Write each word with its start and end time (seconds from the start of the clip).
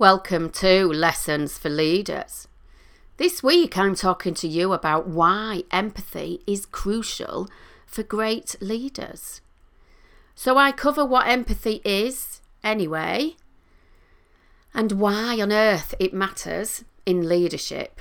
Welcome 0.00 0.50
to 0.50 0.86
Lessons 0.86 1.58
for 1.58 1.68
Leaders. 1.68 2.46
This 3.16 3.42
week 3.42 3.76
I'm 3.76 3.96
talking 3.96 4.32
to 4.34 4.46
you 4.46 4.72
about 4.72 5.08
why 5.08 5.64
empathy 5.72 6.40
is 6.46 6.66
crucial 6.66 7.48
for 7.84 8.04
great 8.04 8.54
leaders. 8.60 9.40
So 10.36 10.56
I 10.56 10.70
cover 10.70 11.04
what 11.04 11.26
empathy 11.26 11.80
is, 11.84 12.42
anyway, 12.62 13.34
and 14.72 14.92
why 14.92 15.40
on 15.40 15.50
earth 15.50 15.96
it 15.98 16.14
matters 16.14 16.84
in 17.04 17.28
leadership. 17.28 18.00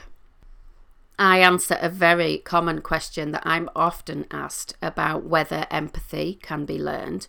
I 1.17 1.39
answer 1.39 1.79
a 1.81 1.89
very 1.89 2.37
common 2.37 2.81
question 2.81 3.31
that 3.31 3.41
I'm 3.43 3.71
often 3.75 4.27
asked 4.29 4.75
about 4.83 5.23
whether 5.23 5.65
empathy 5.71 6.37
can 6.43 6.63
be 6.63 6.77
learned. 6.77 7.27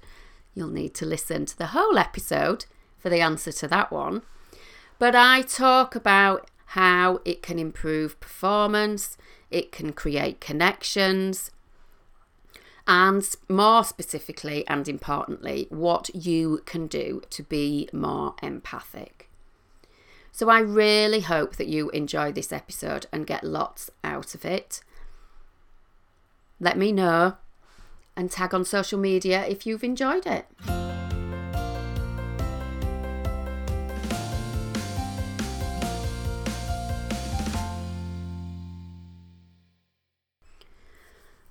You'll 0.52 0.68
need 0.68 0.92
to 0.96 1.06
listen 1.06 1.46
to 1.46 1.56
the 1.56 1.68
whole 1.68 1.96
episode 1.96 2.66
for 2.98 3.08
the 3.08 3.22
answer 3.22 3.50
to 3.52 3.68
that 3.68 3.90
one. 3.90 4.24
But 4.98 5.14
I 5.14 5.42
talk 5.42 5.94
about 5.94 6.50
how 6.72 7.20
it 7.24 7.42
can 7.42 7.58
improve 7.58 8.18
performance, 8.20 9.16
it 9.50 9.72
can 9.72 9.92
create 9.92 10.40
connections, 10.40 11.50
and 12.86 13.22
more 13.48 13.84
specifically 13.84 14.66
and 14.66 14.88
importantly, 14.88 15.66
what 15.70 16.10
you 16.14 16.62
can 16.64 16.86
do 16.86 17.22
to 17.30 17.42
be 17.42 17.88
more 17.92 18.34
empathic. 18.42 19.28
So 20.32 20.48
I 20.48 20.60
really 20.60 21.20
hope 21.20 21.56
that 21.56 21.68
you 21.68 21.90
enjoy 21.90 22.32
this 22.32 22.52
episode 22.52 23.06
and 23.12 23.26
get 23.26 23.44
lots 23.44 23.90
out 24.02 24.34
of 24.34 24.44
it. 24.44 24.80
Let 26.60 26.78
me 26.78 26.92
know 26.92 27.36
and 28.16 28.30
tag 28.30 28.54
on 28.54 28.64
social 28.64 28.98
media 28.98 29.46
if 29.46 29.66
you've 29.66 29.84
enjoyed 29.84 30.26
it. 30.26 30.46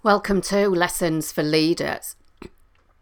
Welcome 0.08 0.40
to 0.44 0.70
Lessons 0.70 1.34
for 1.34 1.44
Leaders. 1.44 2.16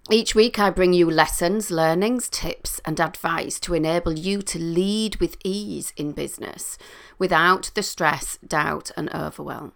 Each 0.10 0.34
week, 0.34 0.58
I 0.58 0.72
bring 0.72 0.92
you 0.92 1.08
lessons, 1.08 1.70
learnings, 1.70 2.28
tips, 2.28 2.82
and 2.84 3.00
advice 3.00 3.60
to 3.60 3.76
enable 3.76 4.14
you 4.14 4.42
to 4.42 4.58
lead 4.58 5.18
with 5.18 5.38
ease 5.44 5.94
in 5.98 6.14
business 6.14 6.80
without 7.20 7.70
the 7.76 7.84
stress, 7.84 8.40
doubt, 8.40 8.90
and 8.98 9.14
overwhelm, 9.14 9.74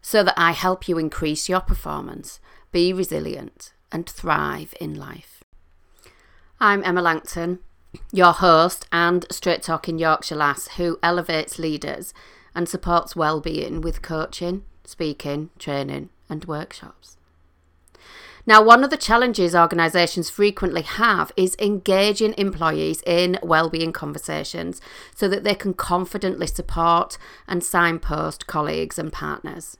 so 0.00 0.22
that 0.22 0.32
I 0.38 0.52
help 0.52 0.88
you 0.88 0.96
increase 0.96 1.46
your 1.46 1.60
performance, 1.60 2.40
be 2.70 2.94
resilient, 2.94 3.74
and 3.92 4.08
thrive 4.08 4.72
in 4.80 4.94
life. 4.94 5.44
I'm 6.58 6.82
Emma 6.84 7.02
Langton, 7.02 7.58
your 8.12 8.32
host 8.32 8.86
and 8.90 9.26
straight 9.30 9.62
talking 9.62 9.98
Yorkshire 9.98 10.36
lass 10.36 10.68
who 10.68 10.98
elevates 11.02 11.58
leaders 11.58 12.14
and 12.54 12.66
supports 12.66 13.14
well-being 13.14 13.82
with 13.82 14.00
coaching, 14.00 14.64
speaking, 14.84 15.50
training, 15.58 16.08
and 16.32 16.44
workshops. 16.46 17.16
Now, 18.44 18.60
one 18.60 18.82
of 18.82 18.90
the 18.90 18.96
challenges 18.96 19.54
organisations 19.54 20.28
frequently 20.28 20.82
have 20.82 21.30
is 21.36 21.54
engaging 21.60 22.34
employees 22.36 23.00
in 23.06 23.38
wellbeing 23.40 23.92
conversations 23.92 24.80
so 25.14 25.28
that 25.28 25.44
they 25.44 25.54
can 25.54 25.74
confidently 25.74 26.48
support 26.48 27.18
and 27.46 27.62
signpost 27.62 28.48
colleagues 28.48 28.98
and 28.98 29.12
partners. 29.12 29.76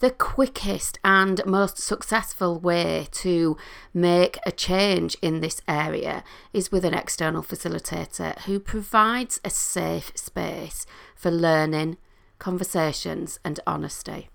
The 0.00 0.10
quickest 0.10 0.98
and 1.02 1.40
most 1.46 1.78
successful 1.78 2.58
way 2.58 3.08
to 3.12 3.56
make 3.94 4.38
a 4.44 4.52
change 4.52 5.16
in 5.22 5.40
this 5.40 5.62
area 5.66 6.22
is 6.52 6.70
with 6.70 6.84
an 6.84 6.92
external 6.92 7.42
facilitator 7.42 8.38
who 8.40 8.60
provides 8.60 9.40
a 9.42 9.48
safe 9.48 10.12
space 10.14 10.84
for 11.14 11.30
learning, 11.30 11.96
conversations, 12.38 13.38
and 13.42 13.58
honesty. 13.66 14.28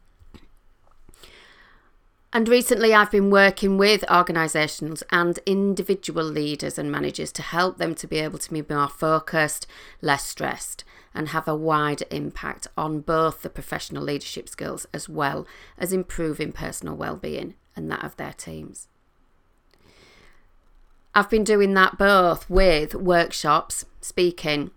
And 2.33 2.47
recently, 2.47 2.93
I've 2.93 3.11
been 3.11 3.29
working 3.29 3.77
with 3.77 4.09
organisations 4.09 5.03
and 5.11 5.37
individual 5.45 6.23
leaders 6.23 6.77
and 6.77 6.89
managers 6.89 7.29
to 7.33 7.41
help 7.41 7.77
them 7.77 7.93
to 7.95 8.07
be 8.07 8.19
able 8.19 8.39
to 8.39 8.51
be 8.51 8.63
more 8.73 8.87
focused, 8.87 9.67
less 10.01 10.25
stressed, 10.25 10.85
and 11.13 11.29
have 11.29 11.45
a 11.45 11.55
wider 11.55 12.05
impact 12.09 12.67
on 12.77 13.01
both 13.01 13.41
the 13.41 13.49
professional 13.49 14.03
leadership 14.03 14.47
skills 14.47 14.87
as 14.93 15.09
well 15.09 15.45
as 15.77 15.91
improving 15.91 16.53
personal 16.53 16.95
well-being 16.95 17.55
and 17.75 17.91
that 17.91 18.03
of 18.03 18.15
their 18.15 18.33
teams. 18.33 18.87
I've 21.13 21.29
been 21.29 21.43
doing 21.43 21.73
that 21.73 21.97
both 21.97 22.49
with 22.49 22.95
workshops, 22.95 23.83
speaking, 23.99 24.71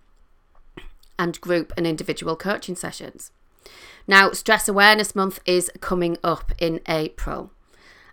and 1.17 1.39
group 1.39 1.71
and 1.77 1.87
individual 1.87 2.35
coaching 2.35 2.75
sessions. 2.75 3.31
Now, 4.07 4.31
Stress 4.31 4.67
Awareness 4.67 5.15
Month 5.15 5.39
is 5.45 5.71
coming 5.79 6.17
up 6.23 6.51
in 6.59 6.81
April, 6.87 7.51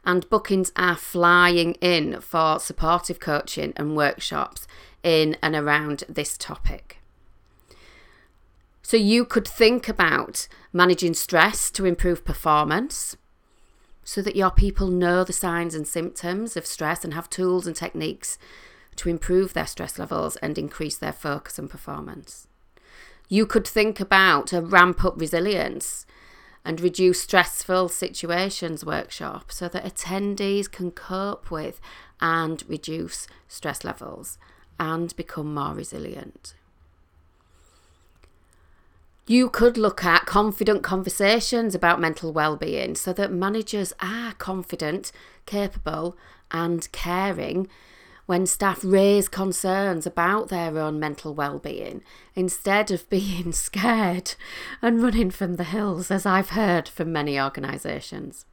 and 0.05 0.29
bookings 0.31 0.73
are 0.77 0.97
flying 0.97 1.75
in 1.75 2.21
for 2.21 2.59
supportive 2.59 3.21
coaching 3.21 3.73
and 3.77 3.97
workshops 3.97 4.67
in 5.03 5.37
and 5.43 5.55
around 5.55 6.05
this 6.09 6.37
topic. 6.39 6.99
So, 8.83 8.97
you 8.97 9.25
could 9.25 9.47
think 9.47 9.89
about 9.89 10.49
managing 10.73 11.15
stress 11.15 11.71
to 11.73 11.85
improve 11.85 12.25
performance 12.25 13.17
so 14.05 14.21
that 14.23 14.37
your 14.37 14.51
people 14.51 14.89
know 14.89 15.25
the 15.25 15.33
signs 15.33 15.75
and 15.75 15.87
symptoms 15.87 16.57
of 16.57 16.67
stress 16.67 17.05
and 17.05 17.15
have 17.15 17.31
tools 17.31 17.67
and 17.67 17.77
techniques 17.77 18.39
to 18.97 19.09
improve 19.09 19.55
their 19.55 19.67
stress 19.67 19.99
levels 19.99 20.37
and 20.37 20.59
increase 20.59 20.97
their 20.97 21.13
focus 21.13 21.59
and 21.59 21.71
performance. 21.71 22.49
You 23.29 23.47
could 23.47 23.67
think 23.67 24.01
about 24.01 24.53
a 24.53 24.61
ramp 24.61 25.05
up 25.05 25.19
resilience 25.21 26.07
and 26.65 26.81
reduce 26.81 27.23
stressful 27.23 27.89
situations 27.89 28.85
workshop 28.85 29.51
so 29.51 29.69
that 29.69 29.85
attendees 29.85 30.71
can 30.71 30.91
cope 30.91 31.51
with 31.51 31.81
and 32.21 32.63
reduce 32.69 33.27
stress 33.49 33.85
levels 33.85 34.39
and 34.79 35.15
become 35.17 35.55
more 35.55 35.75
resilient. 35.75 36.55
You 39.27 39.49
could 39.49 39.79
look 39.79 40.05
at 40.05 40.27
confident 40.27 40.83
conversations 40.83 41.75
about 41.75 42.01
mental 42.01 42.33
well-being 42.33 42.97
so 42.97 43.13
that 43.13 43.33
managers 43.33 43.93
are 44.01 44.35
confident, 44.35 45.13
capable 45.47 46.17
and 46.51 46.91
caring 46.93 47.69
when 48.27 48.47
staff 48.47 48.81
raise 48.83 49.29
concerns 49.29 50.07
about 50.07 50.49
their 50.49 50.79
own 50.79 50.99
mental 50.99 51.35
well-being 51.35 52.03
instead 52.35 52.91
of 52.91 53.09
being 53.11 53.53
scared 53.53 54.35
and 54.81 55.03
running 55.03 55.31
from 55.31 55.57
the 55.57 55.65
hills 55.65 56.11
as 56.11 56.27
I've 56.27 56.51
heard 56.51 56.89
from 56.89 57.13
many 57.13 57.41
organisations. 57.41 58.47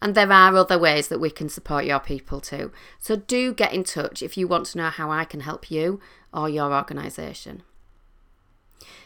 And 0.00 0.16
there 0.16 0.32
are 0.32 0.56
other 0.56 0.78
ways 0.78 1.06
that 1.08 1.20
we 1.20 1.30
can 1.30 1.48
support 1.48 1.84
your 1.84 2.00
people 2.00 2.40
too. 2.40 2.72
So 2.98 3.14
do 3.14 3.54
get 3.54 3.72
in 3.72 3.84
touch 3.84 4.20
if 4.20 4.36
you 4.36 4.48
want 4.48 4.66
to 4.66 4.78
know 4.78 4.90
how 4.90 5.12
I 5.12 5.24
can 5.24 5.40
help 5.40 5.70
you 5.70 6.00
or 6.34 6.48
your 6.48 6.74
organisation. 6.74 7.62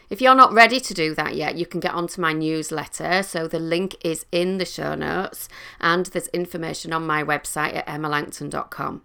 If 0.09 0.21
you're 0.21 0.35
not 0.35 0.53
ready 0.53 0.79
to 0.79 0.93
do 0.93 1.13
that 1.15 1.35
yet, 1.35 1.57
you 1.57 1.65
can 1.65 1.79
get 1.79 1.93
onto 1.93 2.21
my 2.21 2.33
newsletter. 2.33 3.21
So 3.23 3.47
the 3.47 3.59
link 3.59 3.95
is 4.03 4.25
in 4.31 4.57
the 4.57 4.65
show 4.65 4.95
notes 4.95 5.49
and 5.79 6.05
there's 6.07 6.29
information 6.29 6.93
on 6.93 7.05
my 7.05 7.23
website 7.23 7.75
at 7.75 7.87
emmalangton.com. 7.87 9.03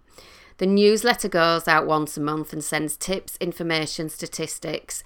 The 0.63 0.67
newsletter 0.67 1.27
goes 1.27 1.67
out 1.67 1.85
once 1.85 2.15
a 2.15 2.21
month 2.21 2.53
and 2.53 2.63
sends 2.63 2.95
tips, 2.95 3.35
information, 3.41 4.07
statistics 4.07 5.03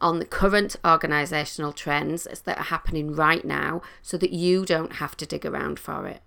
on 0.00 0.18
the 0.18 0.24
current 0.24 0.74
organisational 0.82 1.72
trends 1.72 2.24
that 2.24 2.58
are 2.58 2.64
happening 2.64 3.14
right 3.14 3.44
now 3.44 3.82
so 4.02 4.18
that 4.18 4.32
you 4.32 4.64
don't 4.64 4.94
have 4.94 5.16
to 5.18 5.24
dig 5.24 5.46
around 5.46 5.78
for 5.78 6.08
it. 6.08 6.22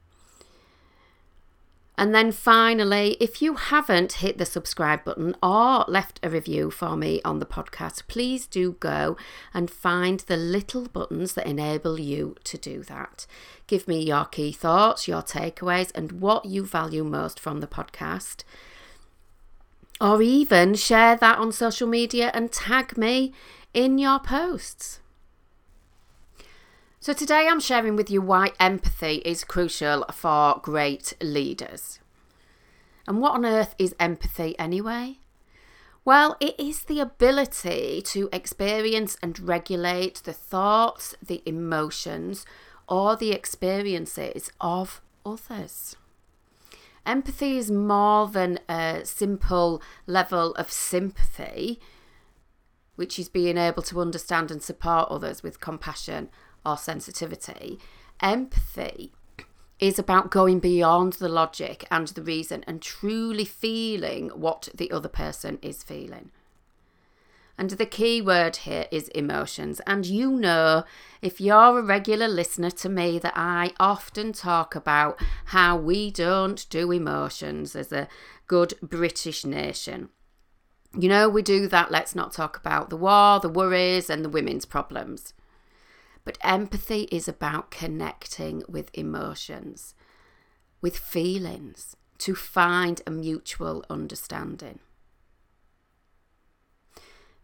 And 1.97 2.15
then 2.15 2.31
finally, 2.31 3.17
if 3.19 3.41
you 3.41 3.55
haven't 3.55 4.13
hit 4.13 4.37
the 4.37 4.45
subscribe 4.45 5.03
button 5.03 5.35
or 5.43 5.83
left 5.89 6.21
a 6.23 6.29
review 6.29 6.71
for 6.71 6.95
me 6.95 7.19
on 7.25 7.39
the 7.39 7.45
podcast, 7.45 8.07
please 8.07 8.47
do 8.47 8.77
go 8.79 9.17
and 9.53 9.69
find 9.69 10.21
the 10.21 10.37
little 10.37 10.87
buttons 10.87 11.33
that 11.33 11.45
enable 11.45 11.99
you 11.99 12.37
to 12.45 12.57
do 12.57 12.83
that. 12.83 13.27
Give 13.67 13.89
me 13.89 14.01
your 14.01 14.23
key 14.23 14.53
thoughts, 14.53 15.05
your 15.05 15.21
takeaways, 15.21 15.91
and 15.93 16.13
what 16.21 16.45
you 16.45 16.65
value 16.65 17.03
most 17.03 17.41
from 17.41 17.59
the 17.59 17.67
podcast. 17.67 18.45
Or 20.01 20.21
even 20.21 20.75
share 20.75 21.15
that 21.17 21.39
on 21.39 21.51
social 21.51 21.87
media 21.87 22.31
and 22.33 22.51
tag 22.51 22.97
me 22.97 23.33
in 23.73 23.97
your 23.97 24.19
posts. 24.19 24.99
So, 27.01 27.13
today 27.13 27.47
I'm 27.49 27.59
sharing 27.59 27.95
with 27.95 28.09
you 28.09 28.21
why 28.21 28.51
empathy 28.59 29.21
is 29.25 29.43
crucial 29.43 30.05
for 30.11 30.59
great 30.61 31.13
leaders. 31.21 31.99
And 33.07 33.21
what 33.21 33.33
on 33.33 33.45
earth 33.45 33.73
is 33.77 33.95
empathy 33.99 34.57
anyway? 34.59 35.19
Well, 36.05 36.37
it 36.39 36.59
is 36.59 36.83
the 36.83 36.99
ability 36.99 38.01
to 38.01 38.29
experience 38.31 39.17
and 39.21 39.39
regulate 39.39 40.21
the 40.23 40.33
thoughts, 40.33 41.15
the 41.25 41.41
emotions, 41.45 42.45
or 42.87 43.15
the 43.15 43.31
experiences 43.31 44.51
of 44.59 45.01
others. 45.25 45.95
Empathy 47.09 47.57
is 47.57 47.71
more 47.71 48.27
than 48.27 48.59
a 48.69 49.01
simple 49.03 49.81
level 50.05 50.53
of 50.53 50.71
sympathy 50.71 51.79
which 52.97 53.17
is 53.17 53.27
being 53.27 53.57
able 53.57 53.81
to 53.81 53.99
understand 53.99 54.51
and 54.51 54.61
support 54.61 55.09
others 55.09 55.41
with 55.41 55.59
compassion 55.59 56.29
or 56.63 56.77
sensitivity. 56.77 57.79
Empathy 58.19 59.11
is 59.79 59.97
about 59.97 60.29
going 60.29 60.59
beyond 60.59 61.13
the 61.13 61.29
logic 61.29 61.83
and 61.89 62.09
the 62.09 62.21
reason 62.21 62.63
and 62.67 62.79
truly 62.79 63.45
feeling 63.45 64.29
what 64.29 64.69
the 64.75 64.91
other 64.91 65.09
person 65.09 65.57
is 65.63 65.81
feeling. 65.81 66.29
And 67.59 67.71
the 67.71 67.85
key 67.85 68.21
word 68.21 68.55
here 68.55 68.85
is 68.89 69.09
emotions. 69.09 69.81
And 69.85 70.05
you 70.05 70.31
know, 70.31 70.85
if 71.21 71.41
you're 71.41 71.79
a 71.79 71.83
regular 71.83 72.29
listener 72.29 72.71
to 72.71 72.87
me, 72.87 73.19
that 73.19 73.33
I 73.35 73.73
often 73.77 74.31
talk 74.31 74.75
about 74.75 75.21
how 75.47 75.75
we 75.75 76.09
don't 76.09 76.65
do 76.69 76.89
emotions 76.93 77.75
as 77.75 77.91
a 77.91 78.07
good 78.47 78.75
British 78.81 79.43
nation. 79.43 80.07
You 80.97 81.09
know, 81.09 81.27
we 81.27 81.41
do 81.41 81.67
that. 81.67 81.91
Let's 81.91 82.15
not 82.15 82.31
talk 82.31 82.55
about 82.55 82.89
the 82.89 82.95
war, 82.95 83.41
the 83.41 83.49
worries, 83.49 84.09
and 84.09 84.23
the 84.23 84.29
women's 84.29 84.63
problems. 84.63 85.33
But 86.23 86.37
empathy 86.41 87.09
is 87.11 87.27
about 87.27 87.71
connecting 87.71 88.63
with 88.69 88.89
emotions, 88.93 89.95
with 90.79 90.97
feelings, 90.97 91.97
to 92.19 92.35
find 92.35 93.01
a 93.05 93.11
mutual 93.11 93.83
understanding. 93.89 94.79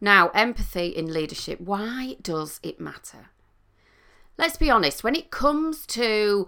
Now, 0.06 0.30
empathy 0.36 0.90
in 0.90 1.12
leadership, 1.12 1.60
why 1.60 2.18
does 2.22 2.60
it 2.62 2.80
matter? 2.80 3.30
Let's 4.38 4.56
be 4.56 4.70
honest, 4.70 5.04
when 5.04 5.16
it 5.16 5.32
comes 5.32 5.88
to, 5.88 6.48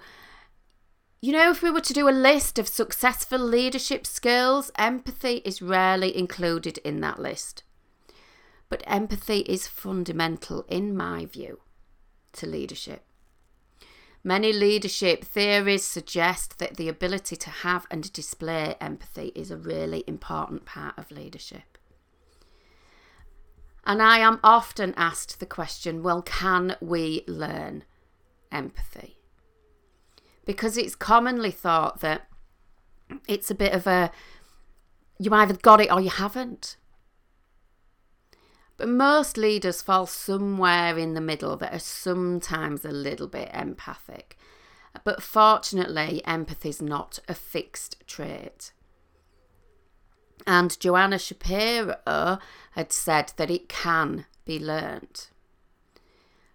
you 1.21 1.31
know, 1.31 1.49
if 1.49 1.63
we 1.63 1.71
were 1.71 1.81
to 1.81 1.93
do 1.93 2.07
a 2.07 2.11
list 2.11 2.59
of 2.59 2.67
successful 2.67 3.39
leadership 3.39 4.05
skills, 4.05 4.69
empathy 4.77 5.41
is 5.43 5.59
rarely 5.59 6.15
included 6.15 6.77
in 6.83 7.01
that 7.01 7.17
list. 7.17 7.63
But 8.69 8.83
empathy 8.85 9.39
is 9.39 9.65
fundamental, 9.65 10.63
in 10.69 10.95
my 10.95 11.25
view, 11.25 11.61
to 12.33 12.45
leadership. 12.45 13.05
Many 14.23 14.53
leadership 14.53 15.25
theories 15.25 15.83
suggest 15.83 16.59
that 16.59 16.77
the 16.77 16.89
ability 16.89 17.37
to 17.37 17.49
have 17.49 17.87
and 17.89 18.13
display 18.13 18.75
empathy 18.79 19.31
is 19.33 19.49
a 19.49 19.57
really 19.57 20.03
important 20.05 20.65
part 20.65 20.95
of 20.95 21.09
leadership. 21.09 21.76
And 23.87 24.01
I 24.01 24.17
am 24.17 24.41
often 24.43 24.93
asked 24.97 25.39
the 25.39 25.45
question 25.45 26.03
well, 26.03 26.21
can 26.21 26.75
we 26.81 27.23
learn 27.25 27.85
empathy? 28.51 29.17
Because 30.45 30.77
it's 30.77 30.93
commonly 30.93 31.51
thought 31.51 32.01
that 32.01 32.27
it's 33.29 33.49
a 33.49 33.55
bit 33.55 33.71
of 33.71 33.87
a 33.87 34.11
you 35.17 35.33
either 35.33 35.55
got 35.55 35.79
it 35.79 35.91
or 35.91 36.01
you 36.01 36.09
haven't. 36.09 36.75
But 38.75 38.89
most 38.89 39.37
leaders 39.37 39.81
fall 39.81 40.05
somewhere 40.05 40.97
in 40.97 41.13
the 41.13 41.21
middle 41.21 41.55
that 41.55 41.73
are 41.73 41.79
sometimes 41.79 42.83
a 42.83 42.91
little 42.91 43.27
bit 43.27 43.49
empathic. 43.53 44.37
But 45.05 45.23
fortunately, 45.23 46.21
empathy 46.25 46.69
is 46.69 46.81
not 46.81 47.19
a 47.29 47.33
fixed 47.33 48.05
trait. 48.05 48.73
And 50.47 50.79
Joanna 50.79 51.19
Shapiro 51.19 52.39
had 52.71 52.93
said 52.93 53.33
that 53.35 53.51
it 53.51 53.67
can 53.67 54.25
be 54.45 54.57
learnt. 54.57 55.29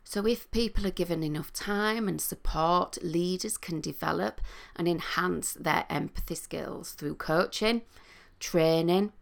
So, 0.03 0.27
if 0.27 0.51
people 0.51 0.87
are 0.87 0.91
given 0.91 1.23
enough 1.23 1.53
time 1.53 2.09
and 2.09 2.21
support, 2.21 2.97
leaders 3.03 3.59
can 3.59 3.83
develop 3.83 4.41
and 4.75 4.89
enhance 4.89 5.53
their 5.53 5.85
empathy 5.91 6.35
skills 6.35 6.93
through 6.93 7.17
coaching, 7.17 7.83
training, 8.41 9.13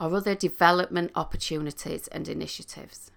or 0.00 0.14
other 0.14 0.34
development 0.34 1.12
opportunities 1.14 2.08
and 2.08 2.28
initiatives. 2.28 3.12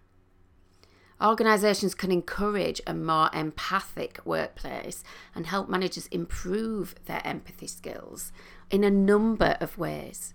Organisations 1.23 1.95
can 1.95 2.11
encourage 2.11 2.81
a 2.85 2.93
more 2.93 3.29
empathic 3.33 4.19
workplace 4.23 5.03
and 5.33 5.47
help 5.47 5.67
managers 5.67 6.07
improve 6.07 6.93
their 7.05 7.21
empathy 7.25 7.67
skills 7.67 8.31
in 8.69 8.83
a 8.83 8.91
number 8.91 9.57
of 9.59 9.77
ways. 9.77 10.33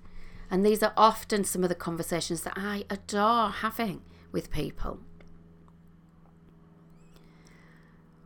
And 0.51 0.67
these 0.67 0.83
are 0.83 0.93
often 0.97 1.45
some 1.45 1.63
of 1.63 1.69
the 1.69 1.77
conversations 1.77 2.43
that 2.43 2.55
I 2.57 2.85
adore 2.91 3.51
having 3.51 4.03
with 4.33 4.51
people. 4.51 4.99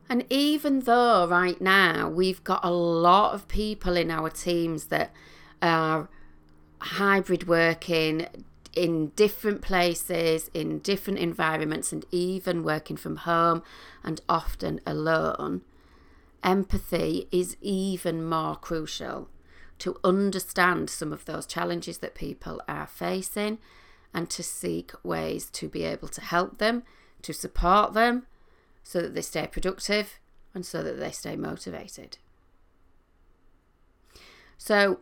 And 0.09 0.25
even 0.31 0.81
though 0.81 1.27
right 1.29 1.61
now 1.61 2.09
we've 2.09 2.43
got 2.45 2.65
a 2.65 2.71
lot 2.71 3.35
of 3.35 3.49
people 3.49 3.97
in 3.97 4.11
our 4.11 4.31
teams 4.31 4.87
that 4.87 5.13
are 5.61 6.09
hybrid 6.81 7.47
working 7.47 8.27
in 8.75 9.09
different 9.17 9.63
places, 9.63 10.51
in 10.53 10.79
different 10.81 11.19
environments, 11.19 11.93
and 11.93 12.05
even 12.11 12.65
working 12.65 12.97
from 12.97 13.17
home 13.17 13.63
and 14.03 14.21
often 14.29 14.81
alone, 14.87 15.63
empathy 16.43 17.29
is 17.31 17.57
even 17.61 18.25
more 18.25 18.57
crucial 18.57 19.29
to 19.79 19.99
understand 20.05 20.89
some 20.91 21.13
of 21.13 21.25
those 21.25 21.47
challenges 21.47 21.99
that 21.99 22.15
people 22.15 22.61
are 22.69 22.87
facing 22.87 23.59
and 24.13 24.31
to 24.31 24.43
seek 24.43 24.93
ways 25.03 25.51
to 25.51 25.69
be 25.69 25.83
able 25.85 26.09
to 26.09 26.21
help 26.21 26.59
them, 26.59 26.85
to 27.23 27.33
support 27.33 27.95
them 27.95 28.27
so 28.83 29.01
that 29.01 29.15
they 29.15 29.23
stay 29.23 29.47
productive 29.47 30.21
and 30.55 30.65
so 30.65 30.83
that 30.83 31.01
they 31.01 31.11
stay 31.11 31.35
motivated. 31.35 32.19
So, 34.57 35.01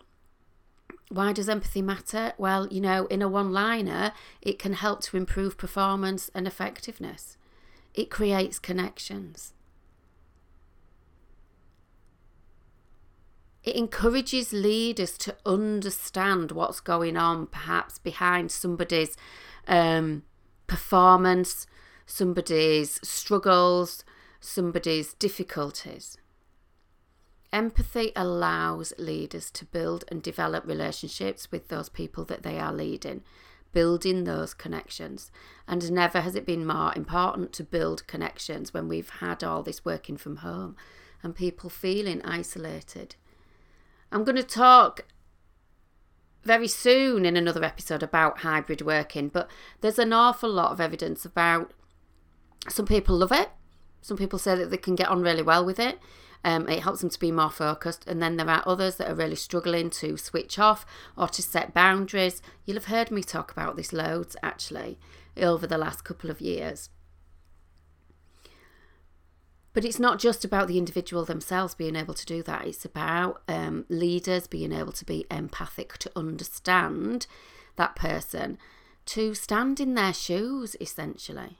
why 1.08 1.32
does 1.32 1.48
empathy 1.48 1.82
matter? 1.82 2.32
Well, 2.38 2.66
you 2.68 2.80
know, 2.80 3.04
in 3.06 3.20
a 3.20 3.28
one 3.28 3.52
liner, 3.52 4.12
it 4.40 4.58
can 4.58 4.72
help 4.72 5.02
to 5.02 5.18
improve 5.18 5.58
performance 5.58 6.30
and 6.34 6.46
effectiveness. 6.46 7.36
It 7.94 8.10
creates 8.10 8.58
connections. 8.58 9.52
It 13.64 13.76
encourages 13.76 14.52
leaders 14.52 15.16
to 15.18 15.36
understand 15.46 16.50
what's 16.50 16.80
going 16.80 17.16
on, 17.16 17.46
perhaps 17.46 17.98
behind 17.98 18.50
somebody's 18.50 19.16
um, 19.68 20.24
performance, 20.66 21.66
somebody's 22.06 22.98
struggles, 23.06 24.04
somebody's 24.40 25.14
difficulties. 25.14 26.18
Empathy 27.52 28.12
allows 28.16 28.92
leaders 28.98 29.50
to 29.50 29.66
build 29.66 30.04
and 30.08 30.22
develop 30.22 30.66
relationships 30.66 31.52
with 31.52 31.68
those 31.68 31.88
people 31.88 32.24
that 32.24 32.42
they 32.42 32.58
are 32.58 32.72
leading, 32.72 33.22
building 33.72 34.24
those 34.24 34.54
connections. 34.54 35.30
And 35.68 35.92
never 35.92 36.22
has 36.22 36.34
it 36.34 36.46
been 36.46 36.66
more 36.66 36.92
important 36.96 37.52
to 37.54 37.64
build 37.64 38.06
connections 38.06 38.72
when 38.72 38.88
we've 38.88 39.10
had 39.10 39.44
all 39.44 39.62
this 39.62 39.84
working 39.84 40.16
from 40.16 40.36
home 40.36 40.76
and 41.22 41.36
people 41.36 41.70
feeling 41.70 42.22
isolated. 42.22 43.14
I'm 44.12 44.24
going 44.24 44.36
to 44.36 44.42
talk 44.42 45.06
very 46.44 46.68
soon 46.68 47.24
in 47.24 47.36
another 47.36 47.64
episode 47.64 48.02
about 48.02 48.40
hybrid 48.40 48.82
working, 48.82 49.28
but 49.28 49.48
there's 49.80 49.98
an 49.98 50.12
awful 50.12 50.50
lot 50.50 50.70
of 50.70 50.80
evidence 50.80 51.24
about 51.24 51.72
some 52.68 52.86
people 52.86 53.16
love 53.16 53.32
it. 53.32 53.50
Some 54.02 54.16
people 54.18 54.38
say 54.38 54.54
that 54.56 54.70
they 54.70 54.76
can 54.76 54.96
get 54.96 55.08
on 55.08 55.22
really 55.22 55.42
well 55.42 55.64
with 55.64 55.78
it. 55.78 55.98
Um, 56.44 56.68
it 56.68 56.82
helps 56.82 57.00
them 57.00 57.10
to 57.10 57.18
be 57.18 57.30
more 57.30 57.50
focused. 57.50 58.04
And 58.06 58.20
then 58.20 58.36
there 58.36 58.50
are 58.50 58.62
others 58.66 58.96
that 58.96 59.10
are 59.10 59.14
really 59.14 59.36
struggling 59.36 59.88
to 59.90 60.16
switch 60.16 60.58
off 60.58 60.84
or 61.16 61.28
to 61.28 61.40
set 61.40 61.72
boundaries. 61.72 62.42
You'll 62.66 62.76
have 62.76 62.86
heard 62.86 63.10
me 63.10 63.22
talk 63.22 63.50
about 63.50 63.76
this 63.76 63.92
loads 63.92 64.36
actually 64.42 64.98
over 65.36 65.66
the 65.66 65.78
last 65.78 66.04
couple 66.04 66.30
of 66.30 66.40
years. 66.40 66.90
But 69.72 69.84
it's 69.84 69.98
not 69.98 70.18
just 70.18 70.44
about 70.44 70.68
the 70.68 70.76
individual 70.76 71.24
themselves 71.24 71.74
being 71.74 71.96
able 71.96 72.14
to 72.14 72.26
do 72.26 72.42
that. 72.42 72.66
It's 72.66 72.84
about 72.84 73.42
um, 73.48 73.86
leaders 73.88 74.46
being 74.46 74.72
able 74.72 74.92
to 74.92 75.04
be 75.04 75.24
empathic, 75.30 75.96
to 75.98 76.12
understand 76.14 77.26
that 77.76 77.96
person, 77.96 78.58
to 79.06 79.34
stand 79.34 79.80
in 79.80 79.94
their 79.94 80.12
shoes, 80.12 80.76
essentially. 80.80 81.58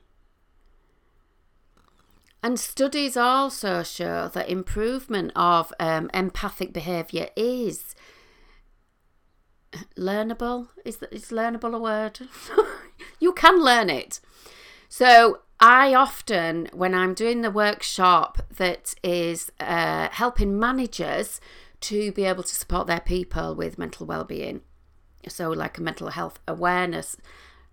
And 2.42 2.59
studies 2.59 3.16
also 3.16 3.83
show 3.83 4.28
that 4.35 4.49
improvement 4.49 5.31
of 5.37 5.73
um, 5.78 6.11
empathic 6.12 6.73
behaviour 6.73 7.28
is 7.37 7.95
learnable. 9.97 10.69
Is, 10.85 11.02
is 11.12 11.31
learnable 11.31 11.75
a 11.75 11.78
word? 11.78 12.21
you 13.21 13.33
can 13.33 13.62
learn 13.62 13.88
it. 13.88 14.21
So 14.88 15.40
I 15.64 15.95
often, 15.95 16.69
when 16.73 16.92
I'm 16.92 17.14
doing 17.14 17.42
the 17.42 17.50
workshop 17.50 18.42
that 18.57 18.97
is 19.04 19.52
uh, 19.61 20.09
helping 20.11 20.59
managers 20.59 21.40
to 21.83 22.11
be 22.11 22.25
able 22.25 22.42
to 22.42 22.54
support 22.54 22.88
their 22.88 22.99
people 22.99 23.54
with 23.54 23.78
mental 23.78 24.04
well-being, 24.04 24.62
so 25.28 25.50
like 25.50 25.78
a 25.78 25.83
mental 25.83 26.09
health 26.09 26.40
awareness, 26.49 27.16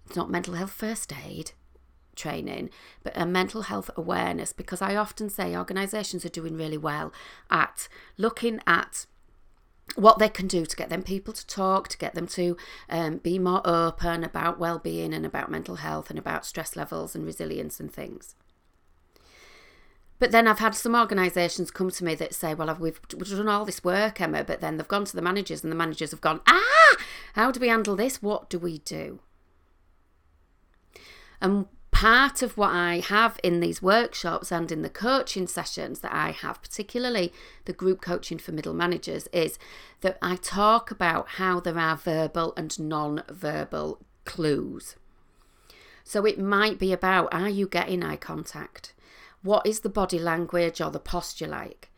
it's 0.05 0.15
not 0.15 0.29
mental 0.29 0.53
health 0.53 0.69
first 0.69 1.11
aid 1.25 1.53
training, 2.15 2.69
but 3.01 3.13
a 3.17 3.25
mental 3.25 3.63
health 3.63 3.89
awareness, 3.95 4.53
because 4.53 4.83
I 4.83 4.95
often 4.95 5.27
say 5.27 5.57
organisations 5.57 6.23
are 6.23 6.29
doing 6.29 6.55
really 6.55 6.77
well 6.77 7.11
at 7.49 7.87
looking 8.17 8.59
at 8.67 9.07
what 9.95 10.19
they 10.19 10.29
can 10.29 10.47
do 10.47 10.65
to 10.65 10.75
get 10.75 10.89
them 10.89 11.03
people 11.03 11.33
to 11.33 11.45
talk, 11.47 11.87
to 11.89 11.97
get 11.97 12.15
them 12.15 12.27
to 12.27 12.55
um, 12.89 13.17
be 13.17 13.39
more 13.39 13.61
open 13.65 14.23
about 14.23 14.59
well-being 14.59 15.13
and 15.13 15.25
about 15.25 15.51
mental 15.51 15.75
health 15.75 16.09
and 16.09 16.19
about 16.19 16.45
stress 16.45 16.75
levels 16.75 17.15
and 17.15 17.25
resilience 17.25 17.79
and 17.79 17.91
things. 17.91 18.35
But 20.19 20.31
then 20.31 20.47
I've 20.47 20.59
had 20.59 20.75
some 20.75 20.95
organisations 20.95 21.71
come 21.71 21.89
to 21.91 22.03
me 22.03 22.13
that 22.15 22.33
say, 22.33 22.53
"Well, 22.53 22.69
I've, 22.69 22.79
we've, 22.79 22.99
we've 23.15 23.29
done 23.29 23.47
all 23.47 23.63
this 23.63 23.83
work, 23.83 24.19
Emma," 24.19 24.43
but 24.43 24.59
then 24.59 24.75
they've 24.75 24.87
gone 24.87 25.05
to 25.05 25.15
the 25.15 25.21
managers, 25.21 25.63
and 25.63 25.71
the 25.71 25.77
managers 25.77 26.11
have 26.11 26.19
gone, 26.19 26.41
"Ah, 26.45 26.97
how 27.33 27.51
do 27.51 27.59
we 27.59 27.69
handle 27.69 27.95
this? 27.95 28.21
What 28.21 28.49
do 28.49 28.59
we 28.59 28.79
do?" 28.79 29.19
And 31.41 31.67
part 31.99 32.41
of 32.41 32.57
what 32.57 32.71
I 32.71 32.99
have 32.99 33.41
in 33.43 33.59
these 33.59 33.81
workshops 33.81 34.53
and 34.53 34.71
in 34.71 34.83
the 34.83 34.89
coaching 34.89 35.47
sessions 35.47 35.99
that 35.99 36.13
I 36.13 36.31
have, 36.31 36.61
particularly 36.61 37.33
the 37.65 37.73
group 37.73 37.99
coaching 37.99 38.37
for 38.37 38.53
middle 38.53 38.73
managers, 38.73 39.27
is 39.33 39.59
that 39.99 40.17
I 40.21 40.37
talk 40.37 40.91
about 40.91 41.31
how 41.31 41.59
there 41.59 41.77
are 41.77 41.97
verbal 41.97 42.53
and 42.55 42.79
non 42.79 43.23
verbal 43.27 43.99
clues. 44.23 44.95
So 46.05 46.25
it 46.25 46.39
might 46.39 46.79
be 46.79 46.93
about 46.93 47.33
are 47.33 47.49
you 47.49 47.67
getting 47.67 48.01
eye 48.01 48.15
contact? 48.15 48.93
What 49.43 49.67
is 49.67 49.81
the 49.81 49.89
body 49.89 50.19
language 50.19 50.79
or 50.79 50.91
the 50.91 51.01
posture 51.01 51.47
like? 51.47 51.91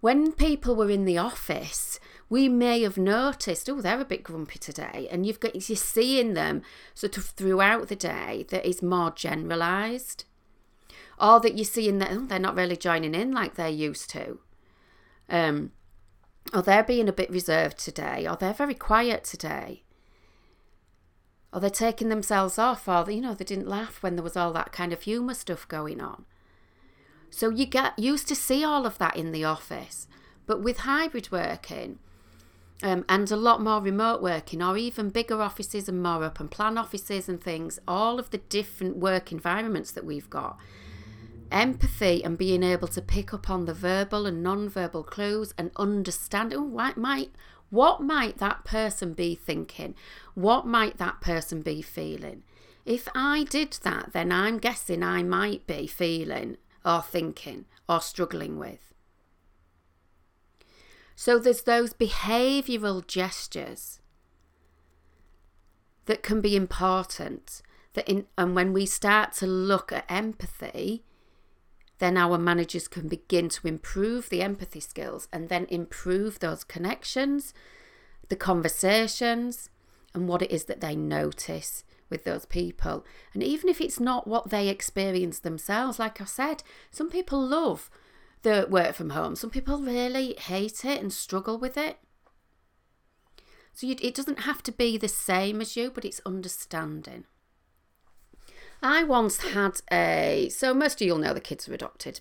When 0.00 0.32
people 0.32 0.74
were 0.74 0.90
in 0.90 1.04
the 1.04 1.18
office, 1.18 2.00
we 2.34 2.48
may 2.48 2.82
have 2.82 2.98
noticed, 2.98 3.70
oh, 3.70 3.80
they're 3.80 4.00
a 4.00 4.04
bit 4.04 4.24
grumpy 4.24 4.58
today, 4.58 5.06
and 5.08 5.24
you've 5.24 5.38
got 5.38 5.54
you're 5.54 5.76
seeing 5.76 6.34
them 6.34 6.62
sort 6.92 7.16
of 7.16 7.26
throughout 7.26 7.86
the 7.86 7.94
day 7.94 8.44
that 8.48 8.68
is 8.68 8.82
more 8.82 9.12
generalised, 9.12 10.24
or 11.16 11.38
that 11.38 11.56
you're 11.56 11.64
seeing 11.64 11.98
that 11.98 12.10
oh, 12.10 12.26
they're 12.26 12.40
not 12.40 12.56
really 12.56 12.76
joining 12.76 13.14
in 13.14 13.30
like 13.30 13.54
they're 13.54 13.68
used 13.68 14.10
to, 14.10 14.40
um, 15.28 15.70
or 16.52 16.60
they're 16.60 16.82
being 16.82 17.08
a 17.08 17.12
bit 17.12 17.30
reserved 17.30 17.78
today, 17.78 18.26
or 18.28 18.34
they're 18.34 18.52
very 18.52 18.74
quiet 18.74 19.22
today, 19.22 19.84
or 21.52 21.60
they're 21.60 21.70
taking 21.70 22.08
themselves 22.08 22.58
off, 22.58 22.88
or 22.88 23.08
you 23.08 23.20
know 23.20 23.34
they 23.34 23.44
didn't 23.44 23.68
laugh 23.68 24.02
when 24.02 24.16
there 24.16 24.24
was 24.24 24.36
all 24.36 24.52
that 24.52 24.72
kind 24.72 24.92
of 24.92 25.02
humour 25.02 25.34
stuff 25.34 25.68
going 25.68 26.00
on. 26.00 26.24
So 27.30 27.48
you 27.50 27.64
get 27.64 27.96
used 27.96 28.26
to 28.26 28.34
see 28.34 28.64
all 28.64 28.86
of 28.86 28.98
that 28.98 29.14
in 29.14 29.30
the 29.30 29.44
office. 29.44 30.08
But 30.46 30.62
with 30.62 30.78
hybrid 30.78 31.30
working, 31.30 32.00
um, 32.82 33.04
and 33.08 33.30
a 33.30 33.36
lot 33.36 33.62
more 33.62 33.80
remote 33.80 34.22
working, 34.22 34.62
or 34.62 34.76
even 34.76 35.10
bigger 35.10 35.40
offices 35.40 35.88
and 35.88 36.02
more 36.02 36.24
open 36.24 36.48
plan 36.48 36.76
offices 36.76 37.28
and 37.28 37.40
things, 37.40 37.78
all 37.86 38.18
of 38.18 38.30
the 38.30 38.38
different 38.38 38.96
work 38.96 39.32
environments 39.32 39.92
that 39.92 40.04
we've 40.04 40.30
got. 40.30 40.58
Empathy 41.52 42.24
and 42.24 42.36
being 42.36 42.62
able 42.62 42.88
to 42.88 43.00
pick 43.00 43.32
up 43.32 43.48
on 43.48 43.64
the 43.64 43.74
verbal 43.74 44.26
and 44.26 44.42
non-verbal 44.42 45.04
clues 45.04 45.54
and 45.56 45.70
understand 45.76 46.52
oh, 46.52 46.62
what 46.62 46.96
might 46.96 47.30
what 47.70 48.00
might 48.00 48.38
that 48.38 48.64
person 48.64 49.14
be 49.14 49.34
thinking? 49.34 49.94
What 50.34 50.64
might 50.64 50.98
that 50.98 51.20
person 51.20 51.60
be 51.60 51.82
feeling? 51.82 52.44
If 52.84 53.08
I 53.14 53.44
did 53.44 53.78
that, 53.82 54.12
then 54.12 54.30
I'm 54.30 54.58
guessing 54.58 55.02
I 55.02 55.22
might 55.22 55.66
be 55.66 55.86
feeling 55.86 56.56
or 56.84 57.02
thinking 57.02 57.64
or 57.88 58.00
struggling 58.00 58.58
with. 58.58 58.93
So 61.14 61.38
there's 61.38 61.62
those 61.62 61.92
behavioural 61.92 63.06
gestures 63.06 64.00
that 66.06 66.22
can 66.22 66.40
be 66.40 66.56
important. 66.56 67.62
That 67.94 68.08
in, 68.08 68.26
and 68.36 68.56
when 68.56 68.72
we 68.72 68.86
start 68.86 69.32
to 69.34 69.46
look 69.46 69.92
at 69.92 70.04
empathy, 70.08 71.04
then 71.98 72.16
our 72.16 72.38
managers 72.38 72.88
can 72.88 73.06
begin 73.06 73.48
to 73.50 73.68
improve 73.68 74.28
the 74.28 74.42
empathy 74.42 74.80
skills 74.80 75.28
and 75.32 75.48
then 75.48 75.66
improve 75.70 76.40
those 76.40 76.64
connections, 76.64 77.54
the 78.28 78.36
conversations, 78.36 79.70
and 80.12 80.28
what 80.28 80.42
it 80.42 80.50
is 80.50 80.64
that 80.64 80.80
they 80.80 80.96
notice 80.96 81.84
with 82.10 82.24
those 82.24 82.46
people. 82.46 83.04
And 83.32 83.42
even 83.42 83.68
if 83.68 83.80
it's 83.80 84.00
not 84.00 84.26
what 84.26 84.50
they 84.50 84.68
experience 84.68 85.38
themselves, 85.38 85.98
like 85.98 86.20
I 86.20 86.24
said, 86.24 86.62
some 86.90 87.10
people 87.10 87.40
love 87.40 87.90
the 88.44 88.66
work 88.70 88.94
from 88.94 89.10
home. 89.10 89.34
Some 89.34 89.50
people 89.50 89.78
really 89.78 90.34
hate 90.34 90.84
it 90.84 91.00
and 91.02 91.12
struggle 91.12 91.58
with 91.58 91.76
it. 91.76 91.98
So 93.72 93.88
you, 93.88 93.96
it 94.00 94.14
doesn't 94.14 94.40
have 94.40 94.62
to 94.62 94.72
be 94.72 94.96
the 94.96 95.08
same 95.08 95.60
as 95.60 95.76
you, 95.76 95.90
but 95.90 96.04
it's 96.04 96.20
understanding. 96.24 97.24
I 98.80 99.02
once 99.02 99.38
had 99.38 99.80
a, 99.90 100.48
so 100.50 100.72
most 100.72 101.00
of 101.00 101.06
you'll 101.06 101.18
know 101.18 101.34
the 101.34 101.40
kids 101.40 101.68
are 101.68 101.74
adopted. 101.74 102.20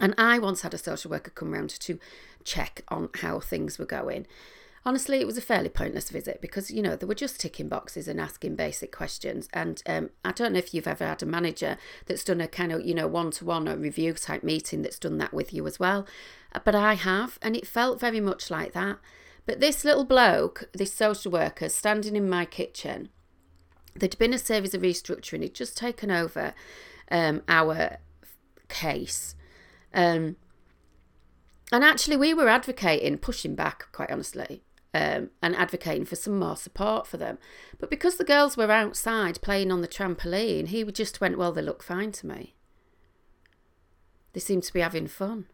And 0.00 0.14
I 0.16 0.38
once 0.38 0.62
had 0.62 0.74
a 0.74 0.78
social 0.78 1.10
worker 1.10 1.30
come 1.30 1.52
round 1.52 1.70
to 1.70 1.98
check 2.44 2.82
on 2.88 3.08
how 3.16 3.40
things 3.40 3.78
were 3.78 3.86
going. 3.86 4.26
Honestly, 4.86 5.18
it 5.18 5.26
was 5.26 5.38
a 5.38 5.42
fairly 5.42 5.70
pointless 5.70 6.10
visit 6.10 6.42
because, 6.42 6.70
you 6.70 6.82
know, 6.82 6.94
they 6.94 7.06
were 7.06 7.14
just 7.14 7.40
ticking 7.40 7.68
boxes 7.68 8.06
and 8.06 8.20
asking 8.20 8.54
basic 8.54 8.92
questions. 8.92 9.48
And 9.54 9.82
um, 9.86 10.10
I 10.22 10.32
don't 10.32 10.52
know 10.52 10.58
if 10.58 10.74
you've 10.74 10.86
ever 10.86 11.06
had 11.06 11.22
a 11.22 11.26
manager 11.26 11.78
that's 12.04 12.22
done 12.22 12.42
a 12.42 12.48
kind 12.48 12.70
of, 12.70 12.84
you 12.84 12.94
know, 12.94 13.06
one 13.06 13.30
to 13.32 13.46
one 13.46 13.66
or 13.66 13.76
review 13.76 14.12
type 14.12 14.42
meeting 14.42 14.82
that's 14.82 14.98
done 14.98 15.16
that 15.18 15.32
with 15.32 15.54
you 15.54 15.66
as 15.66 15.80
well. 15.80 16.06
Uh, 16.52 16.60
but 16.62 16.74
I 16.74 16.94
have, 16.94 17.38
and 17.40 17.56
it 17.56 17.66
felt 17.66 17.98
very 17.98 18.20
much 18.20 18.50
like 18.50 18.74
that. 18.74 18.98
But 19.46 19.60
this 19.60 19.84
little 19.84 20.04
bloke, 20.04 20.68
this 20.74 20.92
social 20.92 21.32
worker, 21.32 21.70
standing 21.70 22.14
in 22.14 22.28
my 22.28 22.44
kitchen, 22.44 23.08
there'd 23.94 24.18
been 24.18 24.34
a 24.34 24.38
series 24.38 24.74
of 24.74 24.82
restructuring, 24.82 25.40
he'd 25.40 25.54
just 25.54 25.78
taken 25.78 26.10
over 26.10 26.52
um, 27.10 27.42
our 27.48 27.98
case. 28.68 29.34
Um, 29.94 30.36
and 31.72 31.82
actually, 31.82 32.18
we 32.18 32.34
were 32.34 32.48
advocating, 32.48 33.16
pushing 33.16 33.54
back, 33.54 33.86
quite 33.92 34.10
honestly, 34.10 34.62
um, 34.94 35.30
and 35.42 35.56
advocating 35.56 36.04
for 36.04 36.14
some 36.14 36.38
more 36.38 36.56
support 36.56 37.06
for 37.08 37.16
them. 37.16 37.38
But 37.78 37.90
because 37.90 38.16
the 38.16 38.24
girls 38.24 38.56
were 38.56 38.70
outside 38.70 39.42
playing 39.42 39.72
on 39.72 39.82
the 39.82 39.88
trampoline, 39.88 40.68
he 40.68 40.84
just 40.84 41.20
went, 41.20 41.36
Well, 41.36 41.52
they 41.52 41.62
look 41.62 41.82
fine 41.82 42.12
to 42.12 42.26
me. 42.26 42.54
They 44.32 44.40
seem 44.40 44.60
to 44.60 44.72
be 44.72 44.80
having 44.80 45.08
fun. 45.08 45.46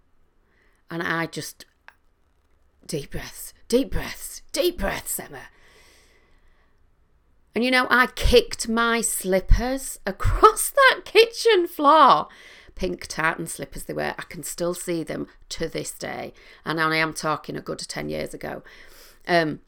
And 0.91 1.03
I 1.03 1.27
just, 1.27 1.65
deep 2.87 3.13
breaths, 3.13 3.55
deep 3.69 3.91
breaths, 3.91 4.43
deep 4.53 4.79
breaths, 4.79 5.19
Emma. 5.19 5.43
And 7.55 7.65
you 7.65 7.71
know, 7.71 7.87
I 7.91 8.09
kicked 8.09 8.69
my 8.69 9.01
slippers 9.01 9.99
across 10.07 10.71
that 10.75 11.03
kitchen 11.05 11.67
floor. 11.67 12.29
Pink 12.75 13.07
tartan 13.07 13.47
slippers 13.47 13.85
they 13.85 13.95
were. 13.95 14.15
I 14.19 14.23
can 14.29 14.43
still 14.43 14.75
see 14.75 15.03
them 15.03 15.29
to 15.51 15.69
this 15.69 15.93
day. 15.93 16.33
And 16.65 16.81
I 16.81 16.97
am 16.97 17.13
talking 17.13 17.57
a 17.57 17.61
good 17.61 17.79
10 17.79 18.09
years 18.09 18.35
ago. 18.35 18.63
Um, 19.27 19.61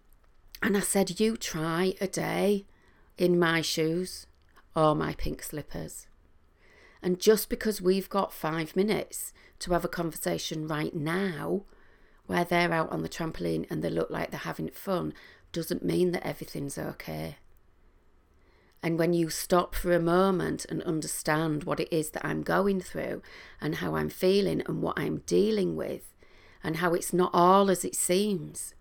and 0.62 0.76
I 0.76 0.80
said, 0.80 1.20
You 1.20 1.36
try 1.36 1.94
a 2.00 2.06
day 2.06 2.66
in 3.18 3.38
my 3.38 3.60
shoes 3.60 4.26
or 4.74 4.94
my 4.94 5.14
pink 5.14 5.42
slippers. 5.42 6.06
And 7.02 7.18
just 7.20 7.48
because 7.48 7.82
we've 7.82 8.08
got 8.08 8.32
five 8.32 8.76
minutes 8.76 9.32
to 9.60 9.72
have 9.72 9.84
a 9.84 9.88
conversation 9.88 10.68
right 10.68 10.94
now, 10.94 11.64
where 12.26 12.44
they're 12.44 12.72
out 12.72 12.90
on 12.92 13.02
the 13.02 13.08
trampoline 13.08 13.66
and 13.68 13.82
they 13.82 13.90
look 13.90 14.10
like 14.10 14.30
they're 14.30 14.40
having 14.40 14.68
fun, 14.70 15.12
doesn't 15.50 15.84
mean 15.84 16.12
that 16.12 16.26
everything's 16.26 16.78
okay. 16.78 17.36
And 18.82 18.98
when 18.98 19.12
you 19.12 19.30
stop 19.30 19.74
for 19.74 19.92
a 19.92 20.00
moment 20.00 20.66
and 20.68 20.82
understand 20.82 21.64
what 21.64 21.78
it 21.78 21.92
is 21.92 22.10
that 22.10 22.24
I'm 22.24 22.42
going 22.42 22.80
through 22.80 23.22
and 23.60 23.76
how 23.76 23.94
I'm 23.94 24.08
feeling 24.08 24.62
and 24.66 24.82
what 24.82 24.98
I'm 24.98 25.18
dealing 25.26 25.76
with, 25.76 26.08
and 26.64 26.76
how 26.76 26.94
it's 26.94 27.12
not 27.12 27.30
all 27.32 27.70
as 27.70 27.84
it 27.84 27.94
seems, 27.94 28.74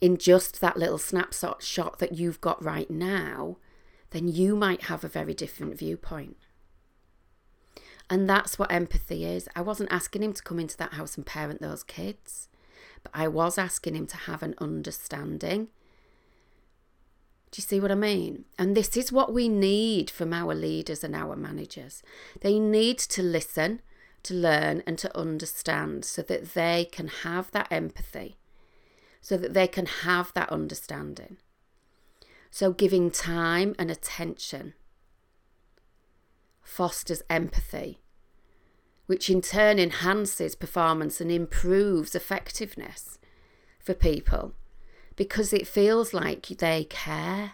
in 0.00 0.16
just 0.16 0.60
that 0.60 0.76
little 0.76 0.98
snapshot 0.98 1.62
shot 1.62 1.98
that 1.98 2.14
you've 2.14 2.40
got 2.40 2.62
right 2.64 2.90
now, 2.90 3.58
then 4.10 4.28
you 4.28 4.56
might 4.56 4.84
have 4.84 5.04
a 5.04 5.08
very 5.08 5.34
different 5.34 5.78
viewpoint. 5.78 6.36
And 8.08 8.28
that's 8.28 8.58
what 8.58 8.72
empathy 8.72 9.24
is. 9.24 9.48
I 9.54 9.60
wasn't 9.60 9.92
asking 9.92 10.22
him 10.22 10.32
to 10.32 10.42
come 10.42 10.58
into 10.58 10.76
that 10.78 10.94
house 10.94 11.16
and 11.16 11.24
parent 11.24 11.60
those 11.60 11.84
kids, 11.84 12.48
but 13.02 13.12
I 13.14 13.28
was 13.28 13.56
asking 13.56 13.94
him 13.94 14.06
to 14.08 14.16
have 14.16 14.42
an 14.42 14.54
understanding. 14.58 15.68
Do 17.52 17.58
you 17.58 17.62
see 17.62 17.78
what 17.78 17.92
I 17.92 17.96
mean? 17.96 18.46
And 18.58 18.76
this 18.76 18.96
is 18.96 19.12
what 19.12 19.32
we 19.32 19.48
need 19.48 20.10
from 20.10 20.32
our 20.32 20.54
leaders 20.54 21.04
and 21.04 21.14
our 21.14 21.36
managers. 21.36 22.02
They 22.40 22.58
need 22.58 22.98
to 22.98 23.22
listen, 23.22 23.80
to 24.24 24.34
learn, 24.34 24.82
and 24.86 24.98
to 24.98 25.16
understand 25.16 26.04
so 26.04 26.22
that 26.22 26.54
they 26.54 26.88
can 26.90 27.08
have 27.08 27.50
that 27.52 27.68
empathy 27.70 28.38
so 29.20 29.36
that 29.36 29.54
they 29.54 29.66
can 29.66 29.86
have 29.86 30.32
that 30.34 30.50
understanding. 30.50 31.36
So, 32.50 32.72
giving 32.72 33.10
time 33.10 33.74
and 33.78 33.90
attention 33.90 34.74
fosters 36.62 37.22
empathy, 37.30 38.00
which 39.06 39.30
in 39.30 39.40
turn 39.40 39.78
enhances 39.78 40.54
performance 40.54 41.20
and 41.20 41.30
improves 41.30 42.14
effectiveness 42.14 43.18
for 43.78 43.94
people 43.94 44.54
because 45.16 45.52
it 45.52 45.66
feels 45.66 46.12
like 46.12 46.46
they 46.46 46.84
care. 46.84 47.52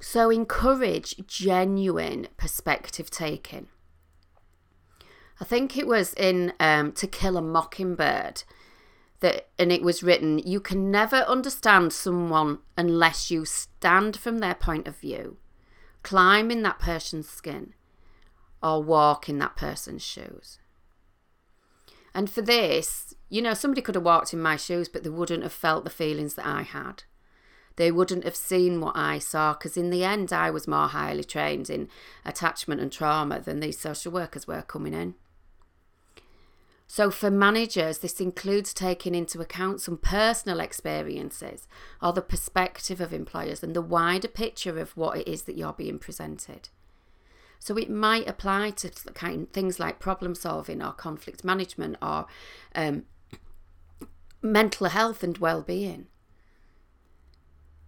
So, 0.00 0.30
encourage 0.30 1.26
genuine 1.26 2.28
perspective 2.36 3.10
taking 3.10 3.68
I 5.40 5.44
think 5.44 5.76
it 5.76 5.86
was 5.86 6.12
in 6.14 6.52
um, 6.60 6.92
To 6.92 7.06
Kill 7.06 7.36
a 7.38 7.42
Mockingbird 7.42 8.42
that 9.20 9.48
and 9.58 9.70
it 9.70 9.82
was 9.82 10.02
written 10.02 10.38
you 10.38 10.60
can 10.60 10.90
never 10.90 11.16
understand 11.16 11.92
someone 11.92 12.58
unless 12.76 13.30
you 13.30 13.44
stand 13.44 14.16
from 14.16 14.38
their 14.38 14.54
point 14.54 14.86
of 14.86 14.96
view. 14.96 15.38
Climb 16.02 16.50
in 16.50 16.62
that 16.62 16.78
person's 16.78 17.28
skin 17.28 17.74
or 18.62 18.82
walk 18.82 19.28
in 19.28 19.38
that 19.38 19.56
person's 19.56 20.02
shoes. 20.02 20.58
And 22.14 22.28
for 22.28 22.42
this 22.42 23.14
you 23.28 23.40
know 23.40 23.54
somebody 23.54 23.80
could 23.80 23.94
have 23.94 24.04
walked 24.04 24.32
in 24.34 24.40
my 24.40 24.56
shoes 24.56 24.88
but 24.88 25.04
they 25.04 25.10
wouldn't 25.10 25.42
have 25.42 25.52
felt 25.52 25.84
the 25.84 25.90
feelings 25.90 26.34
that 26.34 26.46
i 26.46 26.62
had. 26.62 27.04
They 27.76 27.90
wouldn't 27.90 28.24
have 28.24 28.36
seen 28.36 28.80
what 28.80 28.96
i 28.96 29.18
saw 29.18 29.52
because 29.52 29.76
in 29.76 29.90
the 29.90 30.04
end 30.04 30.32
i 30.32 30.50
was 30.50 30.66
more 30.68 30.88
highly 30.88 31.24
trained 31.24 31.70
in 31.70 31.88
attachment 32.24 32.80
and 32.80 32.90
trauma 32.90 33.40
than 33.40 33.60
these 33.60 33.78
social 33.78 34.12
workers 34.12 34.46
were 34.46 34.62
coming 34.62 34.92
in 34.94 35.14
so, 36.92 37.08
for 37.12 37.30
managers, 37.30 37.98
this 37.98 38.20
includes 38.20 38.74
taking 38.74 39.14
into 39.14 39.40
account 39.40 39.80
some 39.80 39.96
personal 39.96 40.58
experiences 40.58 41.68
or 42.02 42.12
the 42.12 42.20
perspective 42.20 43.00
of 43.00 43.12
employers 43.12 43.62
and 43.62 43.76
the 43.76 43.80
wider 43.80 44.26
picture 44.26 44.76
of 44.76 44.96
what 44.96 45.16
it 45.16 45.28
is 45.28 45.42
that 45.42 45.56
you're 45.56 45.72
being 45.72 46.00
presented. 46.00 46.68
So, 47.60 47.76
it 47.76 47.90
might 47.90 48.28
apply 48.28 48.70
to 48.70 48.90
kind 49.14 49.52
things 49.52 49.78
like 49.78 50.00
problem 50.00 50.34
solving 50.34 50.82
or 50.82 50.90
conflict 50.90 51.44
management 51.44 51.96
or 52.02 52.26
um, 52.74 53.04
mental 54.42 54.88
health 54.88 55.22
and 55.22 55.38
well 55.38 55.62
being. 55.62 56.08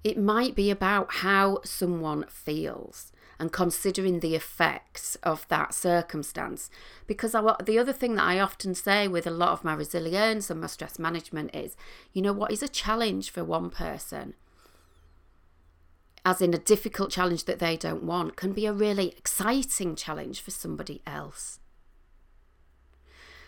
It 0.05 0.17
might 0.17 0.55
be 0.55 0.71
about 0.71 1.15
how 1.15 1.59
someone 1.65 2.27
feels 2.29 3.11
and 3.43 3.51
considering 3.51 4.21
the 4.21 4.37
effects 4.37 5.17
of 5.25 5.49
that 5.49 5.75
circumstance. 5.75 6.71
Because 7.09 7.35
I, 7.35 7.57
the 7.61 7.77
other 7.77 7.93
thing 7.93 8.15
that 8.15 8.23
I 8.23 8.39
often 8.39 8.73
say 8.73 9.09
with 9.09 9.27
a 9.27 9.33
lot 9.33 9.51
of 9.51 9.65
my 9.65 9.75
resilience 9.75 10.49
and 10.49 10.61
my 10.61 10.69
stress 10.69 10.97
management 10.97 11.53
is, 11.53 11.77
you 12.13 12.23
know, 12.23 12.33
what 12.33 12.53
is 12.53 12.63
a 12.63 12.69
challenge 12.69 13.31
for 13.31 13.43
one 13.43 13.69
person, 13.69 14.35
as 16.25 16.41
in 16.41 16.55
a 16.55 16.59
difficult 16.59 17.11
challenge 17.11 17.47
that 17.47 17.59
they 17.59 17.77
don't 17.77 18.05
want, 18.05 18.37
can 18.37 18.53
be 18.53 18.65
a 18.65 18.73
really 18.73 19.09
exciting 19.09 19.97
challenge 19.97 20.41
for 20.41 20.53
somebody 20.53 21.03
else. 21.05 21.59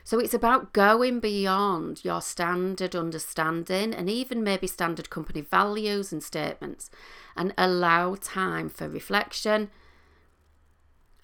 So 0.02 0.18
it's 0.18 0.34
about 0.34 0.72
going 0.72 1.20
beyond 1.20 2.04
your 2.04 2.20
standard 2.20 2.96
understanding 2.96 3.94
and 3.94 4.10
even 4.10 4.42
maybe 4.42 4.66
standard 4.66 5.08
company 5.08 5.40
values 5.40 6.12
and 6.12 6.20
statements 6.20 6.90
and 7.36 7.54
allow 7.56 8.16
time 8.16 8.68
for 8.68 8.88
reflection 8.88 9.70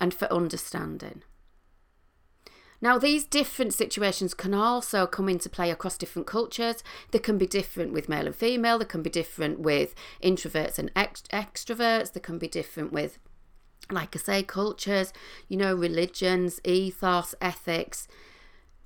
and 0.01 0.15
for 0.15 0.33
understanding. 0.33 1.23
Now, 2.83 2.99
these 2.99 3.27
different 3.27 3.75
situations 3.75 4.33
can 4.33 4.55
also 4.55 5.07
come 5.07 5.29
into 5.29 5.51
play 5.51 5.71
across 5.71 5.99
different 5.99 6.27
cultures. 6.27 6.83
They 7.11 7.19
can 7.19 7.37
be 7.37 7.47
different 7.47 7.93
with 7.93 8.09
male 8.09 8.27
and 8.27 8.35
female, 8.35 8.79
they 8.79 8.87
can 8.87 9.03
be 9.03 9.11
different 9.11 9.61
with 9.61 9.95
introverts 10.23 10.79
and 10.79 10.93
ext- 10.95 11.29
extroverts, 11.29 12.13
they 12.13 12.21
can 12.21 12.39
be 12.39 12.49
different 12.49 12.91
with, 12.91 13.19
like 13.91 14.17
I 14.17 14.19
say, 14.19 14.43
cultures, 14.43 15.13
you 15.47 15.59
know, 15.59 15.75
religions, 15.75 16.59
ethos, 16.65 17.35
ethics, 17.43 18.09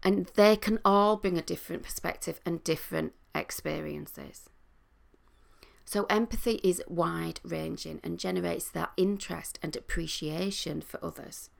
and 0.02 0.26
they 0.34 0.56
can 0.56 0.80
all 0.84 1.16
bring 1.16 1.38
a 1.38 1.42
different 1.42 1.84
perspective 1.84 2.40
and 2.44 2.64
different 2.64 3.12
experiences. 3.32 4.50
So, 5.94 6.06
empathy 6.10 6.58
is 6.64 6.82
wide 6.88 7.38
ranging 7.44 8.00
and 8.02 8.18
generates 8.18 8.68
that 8.68 8.90
interest 8.96 9.60
and 9.62 9.76
appreciation 9.76 10.80
for 10.80 10.98
others. 11.04 11.50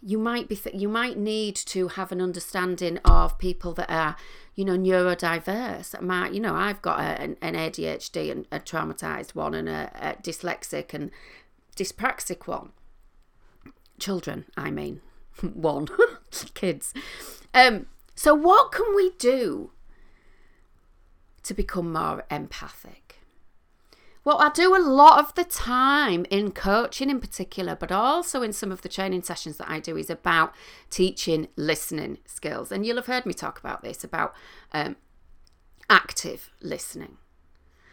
You 0.00 0.16
might 0.16 0.48
be 0.48 0.54
th- 0.54 0.76
you 0.76 0.88
might 0.88 1.18
need 1.18 1.56
to 1.56 1.88
have 1.88 2.12
an 2.12 2.20
understanding 2.20 2.98
of 2.98 3.36
people 3.36 3.72
that 3.74 3.90
are, 3.90 4.14
you 4.54 4.64
know, 4.64 4.78
neurodiverse. 4.78 6.00
Might 6.00 6.34
you 6.34 6.38
know 6.38 6.54
I've 6.54 6.80
got 6.82 7.00
a, 7.00 7.20
an, 7.20 7.36
an 7.42 7.54
ADHD 7.54 8.30
and 8.30 8.46
a 8.52 8.60
traumatized 8.60 9.34
one 9.34 9.54
and 9.54 9.68
a, 9.68 9.90
a 10.00 10.22
dyslexic 10.22 10.94
and 10.94 11.10
dyspraxic 11.74 12.46
one. 12.46 12.70
Children, 13.98 14.44
I 14.56 14.70
mean, 14.70 15.00
one 15.42 15.88
kids. 16.54 16.94
Um, 17.52 17.86
so 18.14 18.34
what 18.34 18.70
can 18.70 18.94
we 18.94 19.10
do 19.18 19.72
to 21.42 21.54
become 21.54 21.92
more 21.92 22.24
empathic? 22.30 23.16
Well, 24.22 24.38
I 24.38 24.50
do 24.50 24.76
a 24.76 24.78
lot 24.78 25.18
of 25.18 25.34
the 25.34 25.44
time 25.44 26.26
in 26.30 26.50
coaching 26.52 27.08
in 27.08 27.20
particular, 27.20 27.74
but 27.74 27.90
also 27.90 28.42
in 28.42 28.52
some 28.52 28.70
of 28.70 28.82
the 28.82 28.88
training 28.88 29.22
sessions 29.22 29.56
that 29.56 29.70
I 29.70 29.80
do 29.80 29.96
is 29.96 30.10
about 30.10 30.54
teaching 30.90 31.48
listening 31.56 32.18
skills. 32.26 32.70
And 32.70 32.84
you'll 32.84 32.96
have 32.96 33.06
heard 33.06 33.24
me 33.24 33.32
talk 33.32 33.58
about 33.58 33.82
this 33.82 34.04
about 34.04 34.34
um, 34.72 34.96
active 35.88 36.50
listening. 36.60 37.16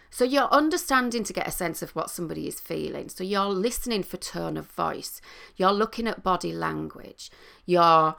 So 0.10 0.25
you're 0.25 0.51
understanding 0.51 1.23
to 1.25 1.33
get 1.33 1.47
a 1.47 1.51
sense 1.51 1.81
of 1.81 1.95
what 1.95 2.10
somebody 2.10 2.47
is 2.47 2.60
feeling. 2.60 3.10
So 3.10 3.23
you're 3.23 3.45
listening 3.45 4.03
for 4.03 4.17
tone 4.17 4.57
of 4.57 4.67
voice. 4.67 5.21
You're 5.55 5.71
looking 5.71 6.07
at 6.07 6.23
body 6.23 6.51
language. 6.51 7.29
You're 7.65 8.15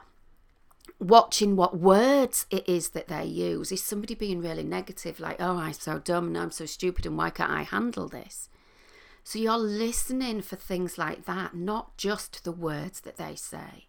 watching 0.99 1.55
what 1.55 1.77
words 1.77 2.45
it 2.49 2.67
is 2.67 2.89
that 2.89 3.07
they 3.07 3.25
use. 3.25 3.71
Is 3.71 3.83
somebody 3.83 4.15
being 4.15 4.41
really 4.41 4.63
negative, 4.63 5.19
like, 5.19 5.37
oh, 5.39 5.57
I'm 5.57 5.73
so 5.73 5.99
dumb 5.99 6.27
and 6.27 6.37
I'm 6.37 6.51
so 6.51 6.65
stupid 6.65 7.05
and 7.05 7.17
why 7.17 7.29
can't 7.29 7.51
I 7.51 7.63
handle 7.63 8.07
this? 8.07 8.49
So 9.23 9.37
you're 9.37 9.57
listening 9.57 10.41
for 10.41 10.55
things 10.55 10.97
like 10.97 11.25
that, 11.25 11.53
not 11.53 11.97
just 11.97 12.43
the 12.43 12.51
words 12.51 13.01
that 13.01 13.17
they 13.17 13.35
say. 13.35 13.87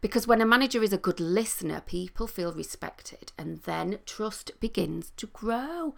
Because 0.00 0.26
when 0.26 0.40
a 0.40 0.46
manager 0.46 0.82
is 0.82 0.92
a 0.92 0.98
good 0.98 1.20
listener, 1.20 1.82
people 1.84 2.26
feel 2.26 2.52
respected 2.52 3.32
and 3.38 3.62
then 3.62 3.98
trust 4.04 4.52
begins 4.60 5.12
to 5.16 5.26
grow 5.26 5.94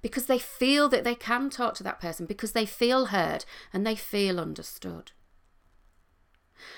because 0.00 0.26
they 0.26 0.38
feel 0.38 0.88
that 0.88 1.04
they 1.04 1.14
can 1.14 1.50
talk 1.50 1.74
to 1.74 1.82
that 1.82 2.00
person, 2.00 2.24
because 2.24 2.52
they 2.52 2.66
feel 2.66 3.06
heard 3.06 3.44
and 3.72 3.86
they 3.86 3.96
feel 3.96 4.38
understood. 4.38 5.12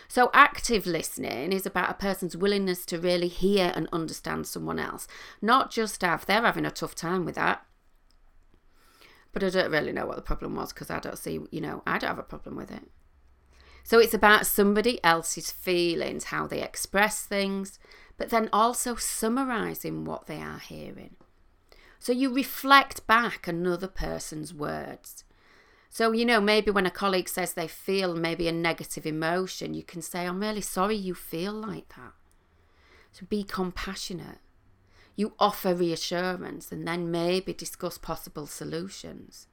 So, 0.09 0.31
active 0.33 0.87
listening 0.87 1.53
is 1.53 1.67
about 1.67 1.91
a 1.91 1.95
person's 1.95 2.37
willingness 2.37 2.85
to 2.87 2.99
really 2.99 3.29
hear 3.29 3.73
and 3.75 3.89
understand 3.93 4.47
someone 4.47 4.79
else, 4.79 5.07
not 5.41 5.71
just 5.71 6.03
have, 6.03 6.27
they're 6.27 6.43
having 6.43 6.67
a 6.67 6.71
tough 6.71 6.95
time 6.95 7.25
with 7.25 7.37
that. 7.37 7.65
But 9.33 9.45
I 9.45 9.51
don't 9.51 9.71
really 9.71 9.93
know 9.93 10.07
what 10.07 10.17
the 10.17 10.23
problem 10.23 10.57
was 10.57 10.73
because 10.73 10.91
I 10.91 10.99
don't 10.99 11.19
see, 11.19 11.41
you 11.51 11.61
know, 11.61 11.83
I 11.87 11.99
don't 11.99 12.09
have 12.09 12.19
a 12.19 12.23
problem 12.23 12.57
with 12.57 12.71
it. 12.71 12.83
So 13.83 13.99
it's 13.99 14.15
about 14.15 14.47
somebody 14.47 15.03
else's 15.05 15.51
feelings, 15.51 16.25
how 16.25 16.47
they 16.47 16.63
express 16.63 17.25
things, 17.25 17.79
but 18.17 18.31
then 18.31 18.49
also 18.53 18.97
summarizing 18.97 20.05
what 20.05 20.27
they 20.27 20.41
are 20.41 20.59
hearing. 20.59 21.17
So 21.99 22.13
you 22.13 22.33
reflect 22.33 23.07
back 23.07 23.47
another 23.47 23.89
person's 23.89 24.53
words. 24.55 25.25
So, 25.91 26.13
you 26.13 26.25
know, 26.25 26.41
maybe 26.41 26.71
when 26.71 26.87
a 26.87 26.91
colleague 26.91 27.29
says 27.29 27.53
they 27.53 27.69
feel 27.69 28.15
maybe 28.15 28.47
a 28.49 28.53
negative 28.53 29.05
emotion, 29.05 29.75
you 29.75 29.83
can 29.83 30.01
say, 30.01 30.25
I'm 30.25 30.41
really 30.41 30.61
sorry 30.61 30.95
you 30.95 31.15
feel 31.15 31.53
like 31.53 31.89
that. 31.97 32.13
So 33.13 33.27
be 33.29 33.43
compassionate. 33.43 34.39
You 35.17 35.35
offer 35.39 35.75
reassurance 35.75 36.71
and 36.71 36.87
then 36.87 37.11
maybe 37.11 37.53
discuss 37.53 37.99
possible 37.99 38.47
solutions 38.47 39.49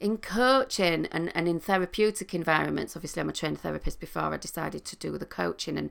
in 0.00 0.18
coaching 0.18 1.06
and, 1.06 1.34
and 1.34 1.48
in 1.48 1.58
therapeutic 1.58 2.34
environments, 2.34 2.96
obviously 2.96 3.20
I'm 3.20 3.28
a 3.28 3.32
trained 3.32 3.60
therapist 3.60 3.98
before 3.98 4.34
I 4.34 4.36
decided 4.36 4.84
to 4.84 4.96
do 4.96 5.18
the 5.18 5.26
coaching 5.26 5.76
and 5.76 5.90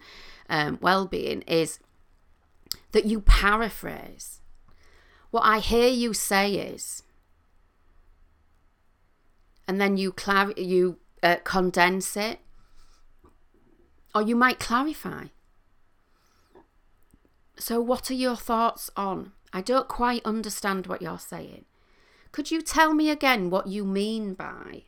um, 0.49 0.79
well-being, 0.81 1.41
is 1.41 1.79
that 2.91 3.05
you 3.05 3.21
paraphrase. 3.21 4.41
What 5.29 5.41
I 5.41 5.59
hear 5.59 5.89
you 5.89 6.13
say 6.13 6.53
is, 6.53 7.03
and 9.67 9.79
then 9.81 9.97
you 9.97 10.11
clar- 10.11 10.53
you 10.57 10.97
uh, 11.21 11.37
condense 11.43 12.15
it, 12.15 12.39
or 14.15 14.21
you 14.21 14.35
might 14.35 14.59
clarify. 14.59 15.25
So, 17.59 17.81
what 17.81 18.09
are 18.11 18.15
your 18.15 18.35
thoughts 18.35 18.89
on? 18.95 19.33
I 19.51 19.61
don't 19.61 19.87
quite 19.87 20.25
understand 20.25 20.87
what 20.87 21.01
you're 21.01 21.19
saying. 21.19 21.65
Could 22.31 22.51
you 22.51 22.61
tell 22.61 22.93
me 22.93 23.09
again 23.09 23.49
what 23.49 23.67
you 23.67 23.83
mean 23.83 24.33
by? 24.33 24.83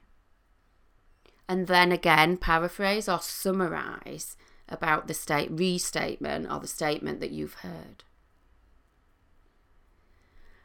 And 1.47 1.65
then 1.65 1.91
again, 1.91 2.37
paraphrase 2.37 3.09
or 3.09 3.19
summarize 3.19 4.37
about 4.67 5.07
the 5.07 5.15
state 5.15 5.49
restatement 5.51 6.51
or 6.51 6.59
the 6.59 6.67
statement 6.67 7.19
that 7.21 7.31
you've 7.31 7.55
heard. 7.55 8.03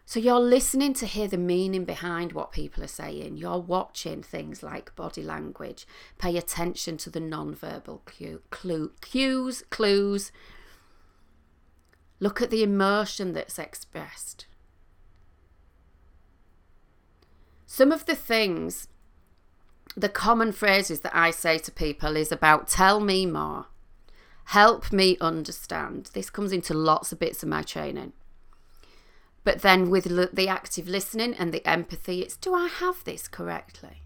So 0.07 0.21
you're 0.21 0.39
listening 0.39 0.93
to 0.95 1.07
hear 1.07 1.29
the 1.29 1.39
meaning 1.39 1.85
behind 1.87 2.33
what 2.35 2.53
people 2.53 2.85
are 2.85 2.89
saying. 2.89 3.39
You're 3.39 3.59
watching 3.59 4.23
things 4.23 4.63
like 4.63 4.95
body 4.95 5.23
language. 5.23 5.87
Pay 6.19 6.37
attention 6.37 6.99
to 6.99 7.11
the 7.11 7.21
non-verbal 7.21 8.03
cue, 8.05 8.43
cues, 9.01 9.63
clues. 9.71 10.31
Look 12.21 12.43
at 12.43 12.51
the 12.51 12.63
emotion 12.63 13.33
that's 13.33 13.59
expressed. 13.59 14.47
Some 17.67 17.91
of 17.91 18.05
the 18.05 18.15
things, 18.15 18.89
the 19.97 20.11
common 20.11 20.53
phrases 20.53 21.01
that 21.01 21.17
I 21.17 21.31
say 21.31 21.57
to 21.59 21.73
people 21.73 22.15
is 22.15 22.31
about 22.31 22.69
tell 22.69 23.01
me 23.01 23.25
more. 23.25 23.67
help 24.47 24.93
me 24.93 25.17
understand. 25.21 26.11
This 26.13 26.31
comes 26.31 26.53
into 26.53 26.75
lots 26.75 27.13
of 27.13 27.19
bits 27.19 27.43
of 27.43 27.49
my 27.49 27.63
training. 27.63 28.13
But 29.45 29.61
then 29.61 29.91
with 29.91 30.05
the 30.35 30.49
active 30.49 30.89
listening 30.89 31.35
and 31.35 31.53
the 31.53 31.67
empathy, 31.69 32.23
it's 32.23 32.37
do 32.37 32.55
I 32.55 32.67
have 32.67 33.05
this 33.05 33.29
correctly? 33.29 34.01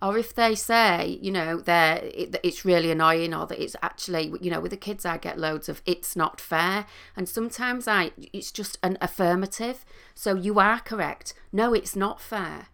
Or 0.00 0.18
if 0.18 0.34
they 0.34 0.56
say, 0.56 1.20
you 1.22 1.30
know, 1.30 1.60
they're, 1.60 2.00
it, 2.02 2.36
it's 2.42 2.64
really 2.64 2.90
annoying, 2.90 3.32
or 3.32 3.46
that 3.46 3.62
it's 3.62 3.76
actually, 3.82 4.32
you 4.40 4.50
know, 4.50 4.58
with 4.58 4.72
the 4.72 4.76
kids, 4.76 5.06
I 5.06 5.16
get 5.16 5.38
loads 5.38 5.68
of 5.68 5.80
it's 5.86 6.16
not 6.16 6.40
fair. 6.40 6.86
And 7.14 7.28
sometimes 7.28 7.86
I, 7.86 8.10
it's 8.32 8.50
just 8.50 8.78
an 8.82 8.98
affirmative. 9.00 9.84
So 10.12 10.34
you 10.34 10.58
are 10.58 10.80
correct. 10.80 11.34
No, 11.52 11.72
it's 11.72 11.94
not 11.94 12.20
fair. 12.20 12.66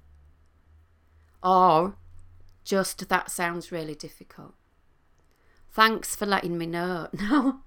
Or 1.42 1.96
just 2.64 3.06
that 3.10 3.30
sounds 3.30 3.70
really 3.70 3.94
difficult. 3.94 4.54
Thanks 5.70 6.16
for 6.16 6.24
letting 6.24 6.56
me 6.56 6.66
know. 6.66 7.08
No 7.18 7.60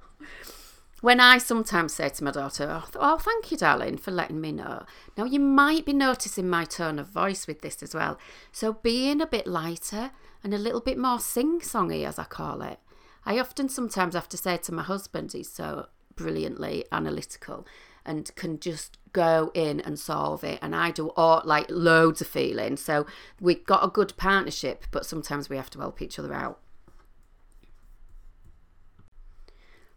when 1.02 1.20
I 1.20 1.40
sometimes 1.40 1.94
say 1.96 2.10
to 2.10 2.24
my 2.24 2.32
daughter, 2.32 2.68
oh, 2.70 2.90
oh, 2.96 3.18
thank 3.18 3.52
you, 3.52 3.58
darling, 3.58 3.98
for 3.98 4.12
letting 4.12 4.40
me 4.40 4.52
know. 4.52 4.86
Now, 5.18 5.26
you 5.26 5.40
might 5.40 5.84
be 5.84 5.94
noticing 5.94 6.48
my 6.48 6.64
tone 6.64 7.00
of 7.00 7.08
voice 7.08 7.48
with 7.48 7.62
this 7.62 7.82
as 7.82 7.96
well. 7.96 8.20
So, 8.52 8.74
being 8.74 9.20
a 9.20 9.28
bit 9.28 9.48
lighter 9.48 10.12
and 10.44 10.54
a 10.54 10.60
little 10.60 10.80
bit 10.80 11.00
more 11.00 11.20
sing 11.20 11.60
songy, 11.60 12.08
as 12.08 12.20
I 12.20 12.26
call 12.26 12.62
it. 12.62 12.80
I 13.26 13.40
often 13.40 13.68
sometimes 13.68 14.14
have 14.14 14.30
to 14.30 14.38
say 14.38 14.58
to 14.58 14.72
my 14.72 14.84
husband, 14.84 15.34
he's 15.34 15.52
so 15.52 15.88
brilliantly 16.16 16.86
analytical 16.92 17.66
and 18.06 18.34
can 18.36 18.60
just 18.60 18.98
go 19.14 19.52
in 19.54 19.80
and 19.82 20.00
solve 20.00 20.44
it. 20.44 20.60
And 20.62 20.76
I 20.76 20.92
do 20.92 21.10
all 21.16 21.42
like 21.46 21.66
loads 21.70 22.22
of 22.22 22.28
feeling. 22.28 22.78
So, 22.78 23.08
we've 23.40 23.66
got 23.66 23.84
a 23.84 23.88
good 23.88 24.16
partnership, 24.18 24.86
but 24.92 25.08
sometimes 25.08 25.50
we 25.50 25.58
have 25.58 25.72
to 25.72 25.80
help 25.80 26.00
each 26.00 26.20
other 26.20 26.34
out. 26.34 26.61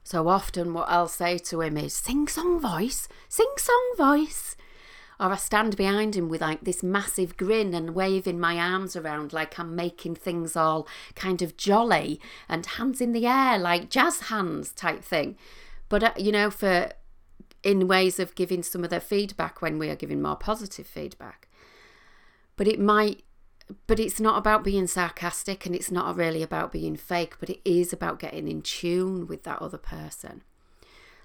So 0.05 0.29
often, 0.29 0.75
what 0.75 0.89
I'll 0.89 1.09
say 1.09 1.39
to 1.39 1.63
him 1.63 1.79
is, 1.79 1.95
sing 1.95 2.29
song 2.29 2.61
voice, 2.61 3.09
sing 3.29 3.51
song 3.57 3.95
voice. 3.97 4.55
Or 5.19 5.33
I 5.33 5.37
stand 5.37 5.77
behind 5.77 6.15
him 6.15 6.29
with 6.29 6.43
like 6.43 6.63
this 6.63 6.83
massive 6.83 7.37
grin 7.39 7.73
and 7.73 7.95
waving 7.95 8.39
my 8.39 8.59
arms 8.59 8.97
around 8.97 9.33
like 9.33 9.59
I'm 9.59 9.75
making 9.75 10.17
things 10.17 10.57
all 10.57 10.87
kind 11.15 11.41
of 11.41 11.57
jolly 11.57 12.21
and 12.49 12.67
hands 12.67 13.01
in 13.01 13.13
the 13.13 13.27
air 13.27 13.57
like 13.59 13.91
jazz 13.91 14.23
hands 14.23 14.73
type 14.73 15.03
thing. 15.03 15.39
But, 15.89 16.03
uh, 16.03 16.13
you 16.19 16.33
know, 16.33 16.51
for 16.51 16.91
in 17.63 17.89
ways 17.89 18.19
of 18.21 18.35
giving 18.35 18.63
some 18.63 18.85
of 18.85 18.91
their 18.91 19.01
feedback 19.01 19.63
when 19.63 19.79
we 19.79 19.89
are 19.89 19.97
giving 19.97 20.21
more 20.21 20.37
positive 20.37 20.87
feedback. 20.87 21.49
But 22.57 22.69
it 22.69 22.79
might 22.79 23.23
but 23.87 23.99
it's 23.99 24.21
not 24.21 24.39
about 24.39 24.65
being 24.65 24.87
sarcastic 24.87 25.65
and 25.65 25.75
it's 25.75 25.91
not 25.91 26.17
really 26.17 26.43
about 26.43 26.73
being 26.73 26.97
fake, 26.97 27.37
but 27.41 27.51
it 27.51 27.61
is 27.65 27.93
about 27.93 28.19
getting 28.19 28.49
in 28.49 28.63
tune 28.63 29.27
with 29.27 29.43
that 29.45 29.63
other 29.63 29.79
person. 29.79 30.43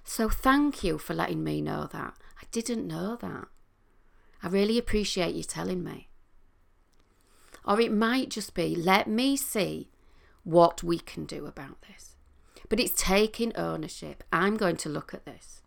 So 0.04 0.30
thank 0.30 0.84
you 0.84 0.98
for 0.98 1.14
letting 1.14 1.44
me 1.44 1.62
know 1.62 1.88
that. 1.92 2.16
I 2.42 2.46
didn't 2.52 2.88
know 2.88 3.18
that. 3.18 3.48
I 4.42 4.48
really 4.48 4.78
appreciate 4.78 5.36
you 5.36 5.44
telling 5.44 5.84
me. 5.84 6.08
Or 7.66 7.80
it 7.80 7.92
might 7.92 8.30
just 8.30 8.54
be, 8.54 8.76
let 8.76 9.08
me 9.08 9.36
see 9.36 9.90
what 10.44 10.82
we 10.82 10.98
can 10.98 11.26
do 11.26 11.46
about 11.46 11.82
this. 11.88 12.16
But 12.70 12.80
it's 12.80 12.94
taking 12.96 13.56
ownership. 13.56 14.24
I'm 14.32 14.56
going 14.56 14.78
to 14.78 14.90
look 14.90 15.14
at 15.14 15.26
this. 15.26 15.62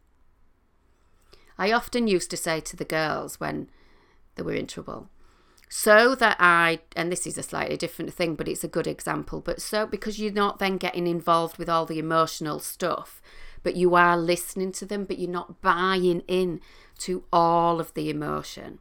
I 1.58 1.70
often 1.70 2.08
used 2.08 2.30
to 2.30 2.36
say 2.36 2.60
to 2.60 2.76
the 2.76 2.84
girls 2.84 3.38
when 3.38 3.68
they 4.34 4.42
were 4.42 4.54
in 4.54 4.66
trouble, 4.66 5.10
so 5.74 6.14
that 6.14 6.36
I, 6.38 6.80
and 6.94 7.10
this 7.10 7.26
is 7.26 7.38
a 7.38 7.42
slightly 7.42 7.78
different 7.78 8.12
thing, 8.12 8.34
but 8.34 8.46
it's 8.46 8.62
a 8.62 8.68
good 8.68 8.86
example, 8.86 9.40
but 9.40 9.62
so 9.62 9.86
because 9.86 10.18
you're 10.18 10.30
not 10.30 10.58
then 10.58 10.76
getting 10.76 11.06
involved 11.06 11.56
with 11.56 11.66
all 11.66 11.86
the 11.86 11.98
emotional 11.98 12.58
stuff, 12.58 13.22
but 13.62 13.74
you 13.74 13.94
are 13.94 14.18
listening 14.18 14.72
to 14.72 14.84
them, 14.84 15.04
but 15.06 15.18
you're 15.18 15.30
not 15.30 15.62
buying 15.62 16.20
in 16.28 16.60
to 16.98 17.24
all 17.32 17.80
of 17.80 17.94
the 17.94 18.10
emotion. 18.10 18.80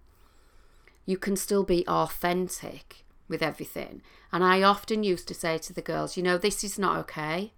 You 1.05 1.17
can 1.17 1.37
still 1.37 1.63
be 1.63 1.87
authentic 1.87 3.05
with 3.29 3.41
everything. 3.41 4.01
And 4.33 4.43
I 4.43 4.61
often 4.61 5.05
used 5.05 5.29
to 5.29 5.33
say 5.33 5.57
to 5.59 5.71
the 5.71 5.81
girls, 5.81 6.17
you 6.17 6.23
know, 6.23 6.37
this 6.37 6.61
is 6.61 6.77
not 6.77 6.97
okay 6.97 7.53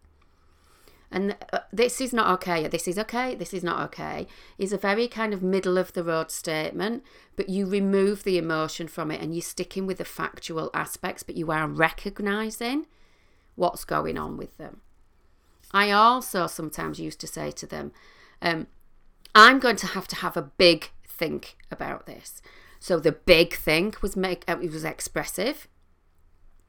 and 1.14 1.36
uh, 1.54 1.60
this 1.72 2.02
is 2.02 2.12
not 2.12 2.28
okay, 2.32 2.68
this 2.68 2.88
is 2.88 2.98
okay, 2.98 3.36
this 3.36 3.54
is 3.54 3.64
not 3.64 3.80
okay, 3.86 4.26
is 4.58 4.74
a 4.74 4.80
very 4.80 5.08
kind 5.08 5.32
of 5.32 5.44
middle 5.44 5.78
of 5.78 5.94
the 5.94 6.04
road 6.04 6.32
statement, 6.32 7.04
but 7.36 7.50
you 7.50 7.68
remove 7.68 8.24
the 8.24 8.40
emotion 8.40 8.88
from 8.88 9.12
it 9.12 9.22
and 9.22 9.36
you're 9.36 9.44
sticking 9.44 9.86
with 9.86 10.00
the 10.00 10.06
factual 10.06 10.72
aspects, 10.74 11.22
but 11.22 11.36
you 11.36 11.52
are 11.52 11.68
recognizing 11.68 12.88
what's 13.54 13.86
going 13.86 14.18
on 14.18 14.38
with 14.38 14.58
them. 14.58 14.82
I 15.72 15.92
also 15.92 16.48
sometimes 16.48 17.00
used 17.00 17.20
to 17.20 17.28
say 17.28 17.52
to 17.52 17.68
them, 17.68 17.92
um, 18.42 18.66
I'm 19.36 19.60
going 19.60 19.76
to 19.78 19.88
have 19.88 20.08
to 20.08 20.16
have 20.16 20.36
a 20.36 20.42
big 20.42 20.90
think 21.08 21.58
about 21.70 22.08
this. 22.08 22.42
So 22.80 23.00
the 23.00 23.12
big 23.12 23.54
think 23.54 24.02
was 24.02 24.18
make 24.18 24.44
uh, 24.48 24.58
it 24.60 24.72
was 24.72 24.84
expressive. 24.84 25.68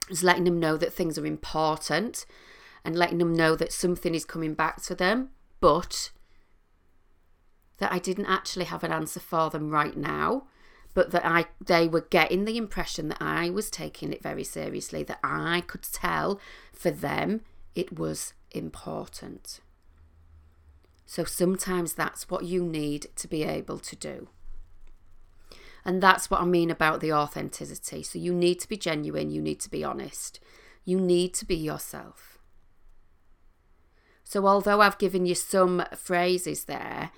It 0.03 0.11
was 0.11 0.23
letting 0.23 0.45
them 0.45 0.61
know 0.61 0.77
that 0.77 0.93
things 0.93 1.17
are 1.17 1.25
important 1.25 2.27
and 2.85 2.97
letting 2.97 3.19
them 3.19 3.35
know 3.35 3.57
that 3.57 3.73
something 3.73 4.15
is 4.15 4.25
coming 4.25 4.55
back 4.55 4.83
to 4.83 4.95
them, 4.95 5.31
but 5.61 6.13
that 7.79 7.93
I 7.93 7.99
didn't 7.99 8.27
actually 8.27 8.67
have 8.67 8.85
an 8.85 8.93
answer 8.93 9.21
for 9.21 9.51
them 9.51 9.71
right 9.71 9.97
now, 9.97 10.47
but 10.93 11.11
that 11.11 11.25
I 11.25 11.47
they 11.65 11.89
were 11.89 12.03
getting 12.03 12.45
the 12.45 12.57
impression 12.57 13.09
that 13.09 13.21
I 13.21 13.51
was 13.51 13.71
taking 13.71 14.13
it 14.13 14.23
very 14.23 14.45
seriously, 14.45 15.03
that 15.05 15.19
I 15.25 15.63
could 15.67 15.83
tell 15.83 16.39
for 16.73 16.91
them 16.91 17.41
it 17.75 17.99
was 17.99 18.35
important. 18.53 19.61
So 21.07 21.25
sometimes 21.25 21.95
that's 21.95 22.31
what 22.31 22.45
you 22.45 22.65
need 22.65 23.09
to 23.17 23.29
be 23.29 23.43
able 23.43 23.79
to 23.79 23.97
do. 23.97 24.29
And 25.85 26.03
that's 26.03 26.31
what 26.31 26.41
I 26.41 26.45
mean 26.45 26.71
about 26.71 27.01
the 27.01 27.13
authenticity. 27.13 28.03
So 28.03 28.19
you 28.19 28.33
need 28.33 28.59
to 28.61 28.69
be 28.69 28.77
genuine, 28.77 29.31
you 29.31 29.43
need 29.43 29.61
to 29.61 29.71
be 29.71 29.85
honest, 29.85 30.41
you 30.85 30.99
need 30.99 31.35
to 31.35 31.45
be 31.45 31.57
yourself. 31.57 32.34
So, 34.25 34.47
although 34.47 34.81
I've 34.81 34.99
given 34.99 35.27
you 35.27 35.35
some 35.35 35.85
phrases 35.95 36.65
there, 36.65 37.11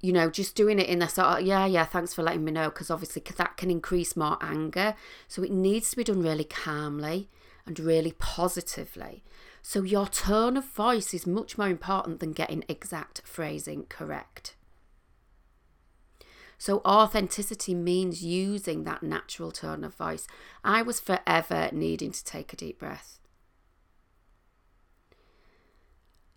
you 0.00 0.12
know, 0.12 0.30
just 0.30 0.54
doing 0.54 0.78
it 0.78 0.88
in 0.88 1.02
a 1.02 1.08
sort 1.08 1.40
of, 1.40 1.46
yeah, 1.46 1.66
yeah, 1.66 1.84
thanks 1.84 2.14
for 2.14 2.22
letting 2.22 2.44
me 2.44 2.52
know, 2.52 2.70
because 2.70 2.90
obviously 2.90 3.22
that 3.36 3.56
can 3.56 3.70
increase 3.70 4.16
more 4.16 4.38
anger. 4.40 4.94
So, 5.28 5.42
it 5.42 5.52
needs 5.52 5.90
to 5.90 5.96
be 5.96 6.04
done 6.04 6.22
really 6.22 6.44
calmly 6.44 7.28
and 7.66 7.78
really 7.78 8.12
positively. 8.12 9.22
So, 9.62 9.82
your 9.82 10.06
tone 10.06 10.56
of 10.56 10.64
voice 10.64 11.12
is 11.12 11.26
much 11.26 11.58
more 11.58 11.68
important 11.68 12.20
than 12.20 12.32
getting 12.32 12.64
exact 12.66 13.22
phrasing 13.24 13.84
correct. 13.88 14.56
So, 16.56 16.78
authenticity 16.86 17.74
means 17.74 18.24
using 18.24 18.84
that 18.84 19.02
natural 19.02 19.52
tone 19.52 19.84
of 19.84 19.94
voice. 19.94 20.26
I 20.64 20.80
was 20.80 20.98
forever 20.98 21.68
needing 21.72 22.10
to 22.12 22.24
take 22.24 22.54
a 22.54 22.56
deep 22.56 22.78
breath 22.78 23.18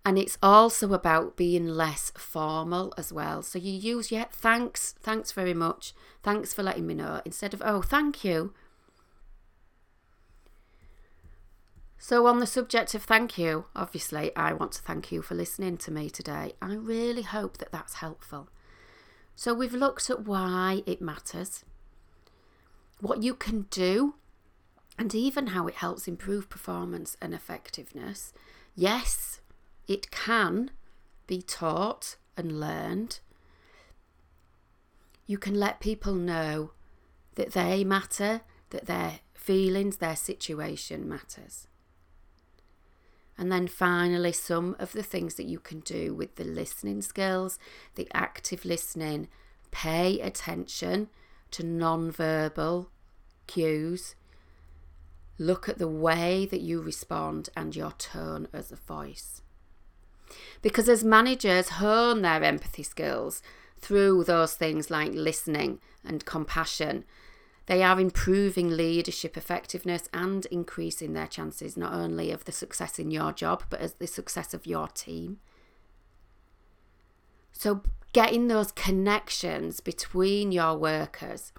and 0.07 0.17
it's 0.17 0.37
also 0.41 0.93
about 0.93 1.35
being 1.35 1.67
less 1.67 2.13
formal 2.17 2.93
as 2.97 3.11
well. 3.11 3.41
So 3.41 3.59
you 3.59 3.73
use, 3.73 4.09
yeah, 4.09 4.23
thanks, 4.31 4.95
thanks 5.01 5.33
very 5.33 5.53
much, 5.53 5.93
thanks 6.23 6.53
for 6.53 6.63
letting 6.63 6.87
me 6.87 6.93
know, 6.93 7.19
instead 7.25 7.53
of, 7.53 7.61
oh, 7.65 7.81
thank 7.81 8.23
you. 8.23 8.53
So, 11.97 12.25
on 12.25 12.39
the 12.39 12.47
subject 12.47 12.95
of 12.95 13.03
thank 13.03 13.37
you, 13.37 13.65
obviously, 13.75 14.33
I 14.33 14.53
want 14.53 14.71
to 14.73 14.81
thank 14.81 15.11
you 15.11 15.21
for 15.21 15.35
listening 15.35 15.75
to 15.79 15.91
me 15.91 16.09
today. 16.09 16.53
I 16.61 16.75
really 16.75 17.23
hope 17.23 17.57
that 17.57 17.73
that's 17.73 17.95
helpful. 17.95 18.47
So, 19.35 19.53
we've 19.53 19.73
looked 19.73 20.09
at 20.09 20.25
why 20.25 20.83
it 20.85 21.01
matters, 21.01 21.65
what 23.01 23.23
you 23.23 23.33
can 23.33 23.63
do, 23.71 24.15
and 24.97 25.13
even 25.13 25.47
how 25.47 25.67
it 25.67 25.75
helps 25.75 26.07
improve 26.07 26.49
performance 26.49 27.17
and 27.21 27.33
effectiveness. 27.33 28.31
Yes, 28.73 29.41
it 29.87 30.11
can 30.11 30.71
be 31.27 31.41
taught 31.41 32.17
and 32.35 32.59
learned. 32.59 33.19
You 35.25 35.37
can 35.37 35.55
let 35.55 35.79
people 35.79 36.13
know 36.13 36.71
that 37.35 37.53
they 37.53 37.83
matter, 37.83 38.41
that 38.69 38.85
their 38.85 39.19
feelings, 39.33 39.97
their 39.97 40.15
situation 40.15 41.07
matters. 41.07 41.67
And 43.37 43.51
then 43.51 43.67
finally, 43.67 44.31
some 44.31 44.75
of 44.79 44.93
the 44.93 45.03
things 45.03 45.35
that 45.35 45.45
you 45.45 45.59
can 45.59 45.81
do 45.81 46.13
with 46.13 46.35
the 46.35 46.43
listening 46.43 47.01
skills, 47.01 47.59
the 47.95 48.07
active 48.13 48.65
listening, 48.65 49.27
pay 49.69 50.19
attention 50.19 51.09
to 51.51 51.63
non-verbal 51.63 52.89
cues. 53.45 54.15
Look 55.37 55.69
at 55.69 55.77
the 55.77 55.87
way 55.87 56.47
that 56.47 56.61
you 56.61 56.81
respond 56.81 57.49
and 57.55 57.75
your 57.75 57.91
tone 57.91 58.47
as 58.51 58.71
a 58.71 58.75
voice. 58.75 59.41
Because 60.61 60.89
as 60.89 61.03
managers 61.03 61.69
hone 61.69 62.21
their 62.21 62.43
empathy 62.43 62.83
skills 62.83 63.41
through 63.79 64.23
those 64.23 64.55
things 64.55 64.89
like 64.89 65.11
listening 65.13 65.79
and 66.03 66.25
compassion, 66.25 67.05
They 67.67 67.83
are 67.83 67.99
improving 67.99 68.69
leadership 68.69 69.35
effectiveness 69.35 70.07
and 70.13 70.45
increasing 70.47 71.11
their 71.13 71.27
chances 71.27 71.75
not 71.75 71.93
only 71.93 72.31
of 72.31 72.45
the 72.45 72.53
success 72.53 72.97
in 72.97 73.11
your 73.11 73.33
job, 73.33 73.63
but 73.69 73.81
as 73.81 73.93
the 73.95 74.07
success 74.07 74.53
of 74.53 74.65
your 74.65 74.87
team. 74.87 75.39
So, 77.51 77.81
getting 78.13 78.47
those 78.47 78.71
connections 78.71 79.81
between 79.81 80.53
your 80.53 80.77
workers. 80.77 81.51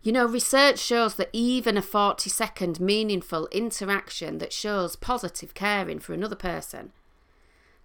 You 0.00 0.12
know, 0.12 0.26
research 0.26 0.78
shows 0.78 1.16
that 1.16 1.30
even 1.32 1.76
a 1.76 1.82
40 1.82 2.30
second 2.30 2.78
meaningful 2.78 3.48
interaction 3.50 4.38
that 4.38 4.52
shows 4.52 4.94
positive 4.94 5.54
caring 5.54 5.98
for 5.98 6.12
another 6.12 6.36
person 6.36 6.92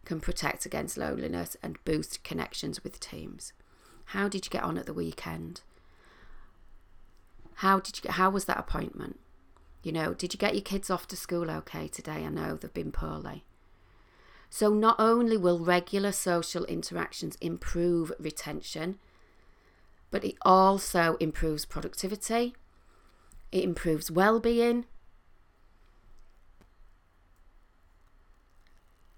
can 0.07 0.21
protect 0.21 0.65
against 0.65 0.97
loneliness 0.97 1.57
and 1.61 1.83
boost 1.83 2.23
connections 2.23 2.81
with 2.81 2.97
teams. 2.97 3.51
How 4.05 4.29
did 4.29 4.45
you 4.45 4.49
get 4.49 4.63
on 4.63 4.77
at 4.77 4.85
the 4.85 4.93
weekend? 4.93 5.59
How 7.55 7.81
did 7.81 7.97
you 7.97 8.03
get, 8.03 8.13
how 8.13 8.29
was 8.29 8.45
that 8.45 8.57
appointment? 8.57 9.19
You 9.83 9.91
know, 9.91 10.13
did 10.13 10.33
you 10.33 10.37
get 10.37 10.53
your 10.55 10.63
kids 10.63 10.89
off 10.89 11.09
to 11.09 11.17
school 11.17 11.51
okay 11.51 11.89
today? 11.89 12.23
I 12.25 12.29
know 12.29 12.55
they've 12.55 12.73
been 12.73 12.93
poorly. 12.93 13.43
So 14.49 14.73
not 14.73 14.95
only 14.97 15.35
will 15.35 15.59
regular 15.59 16.13
social 16.13 16.63
interactions 16.65 17.35
improve 17.41 18.13
retention, 18.17 18.99
but 20.09 20.23
it 20.23 20.35
also 20.43 21.17
improves 21.19 21.65
productivity, 21.65 22.55
it 23.51 23.63
improves 23.65 24.09
well-being, 24.09 24.85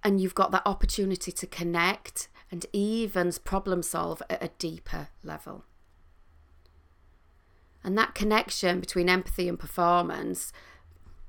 and 0.04 0.22
you've 0.22 0.36
got 0.36 0.52
that 0.52 0.66
opportunity 0.66 1.32
to 1.32 1.48
connect 1.48 2.30
and 2.52 2.66
even 2.74 3.32
problem 3.44 3.84
solve 3.84 4.22
at 4.30 4.44
a 4.44 4.52
deeper 4.58 5.10
level. 5.24 5.66
And 7.84 7.98
that 7.98 8.16
connection 8.16 8.80
between 8.80 9.10
empathy 9.10 9.48
and 9.48 9.60
performance 9.60 10.52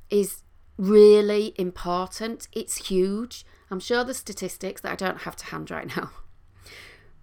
is 0.09 0.43
really 0.77 1.55
important. 1.57 2.49
It's 2.53 2.89
huge. 2.89 3.45
I'm 3.71 3.81
sure 3.81 4.03
the 4.03 4.15
statistics 4.15 4.81
that 4.81 4.93
I 4.93 4.97
don't 4.97 5.23
have 5.23 5.37
to 5.37 5.47
hand 5.47 5.71
right 5.71 5.95
now. 5.97 6.11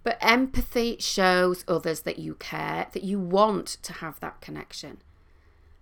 But 0.04 0.16
empathy 0.22 0.96
shows 1.00 1.64
others 1.68 2.02
that 2.02 2.18
you 2.18 2.34
care, 2.36 2.86
that 2.92 3.02
you 3.02 3.18
want 3.18 3.66
to 3.82 3.92
have 3.94 4.18
that 4.20 4.40
connection. 4.40 5.02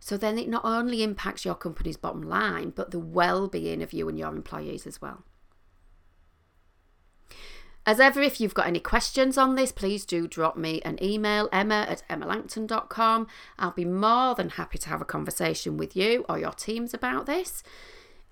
So 0.00 0.16
then 0.16 0.38
it 0.38 0.48
not 0.48 0.64
only 0.64 1.04
impacts 1.04 1.44
your 1.44 1.54
company's 1.54 1.98
bottom 1.98 2.22
line, 2.22 2.70
but 2.70 2.90
the 2.90 2.98
well 2.98 3.46
being 3.46 3.82
of 3.82 3.92
you 3.92 4.08
and 4.08 4.18
your 4.18 4.34
employees 4.34 4.84
as 4.86 5.00
well. 5.00 5.22
As 7.86 8.00
ever, 8.00 8.20
if 8.20 8.40
you've 8.40 8.52
got 8.52 8.66
any 8.66 8.80
questions 8.80 9.38
on 9.38 9.54
this, 9.54 9.70
please 9.70 10.04
do 10.04 10.26
drop 10.26 10.56
me 10.56 10.82
an 10.82 10.98
email, 11.00 11.48
emma 11.52 11.86
at 11.88 12.02
emmalangton.com. 12.10 13.28
I'll 13.60 13.70
be 13.70 13.84
more 13.84 14.34
than 14.34 14.50
happy 14.50 14.76
to 14.78 14.88
have 14.88 15.00
a 15.00 15.04
conversation 15.04 15.76
with 15.76 15.94
you 15.94 16.24
or 16.28 16.36
your 16.36 16.50
teams 16.50 16.92
about 16.92 17.26
this. 17.26 17.62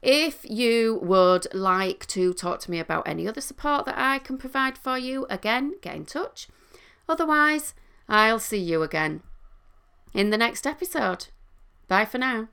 If 0.03 0.45
you 0.45 0.99
would 1.03 1.47
like 1.55 2.05
to 2.09 2.35
talk 2.35 2.59
to 2.61 2.71
me 2.71 2.81
about 2.81 3.07
any 3.07 3.29
other 3.29 3.41
support 3.41 3.87
that 3.87 3.97
I 3.97 4.19
can 4.19 4.39
provide 4.39 4.77
for 4.77 4.99
you, 4.99 5.25
again, 5.31 5.75
get 5.81 5.95
in 5.95 6.05
touch. 6.05 6.49
Otherwise, 7.09 7.75
I'll 8.09 8.41
see 8.41 8.59
you 8.59 8.83
again 8.83 9.23
in 10.13 10.31
the 10.31 10.37
next 10.37 10.67
episode. 10.67 11.29
Bye 11.87 12.07
for 12.07 12.19
now. 12.19 12.49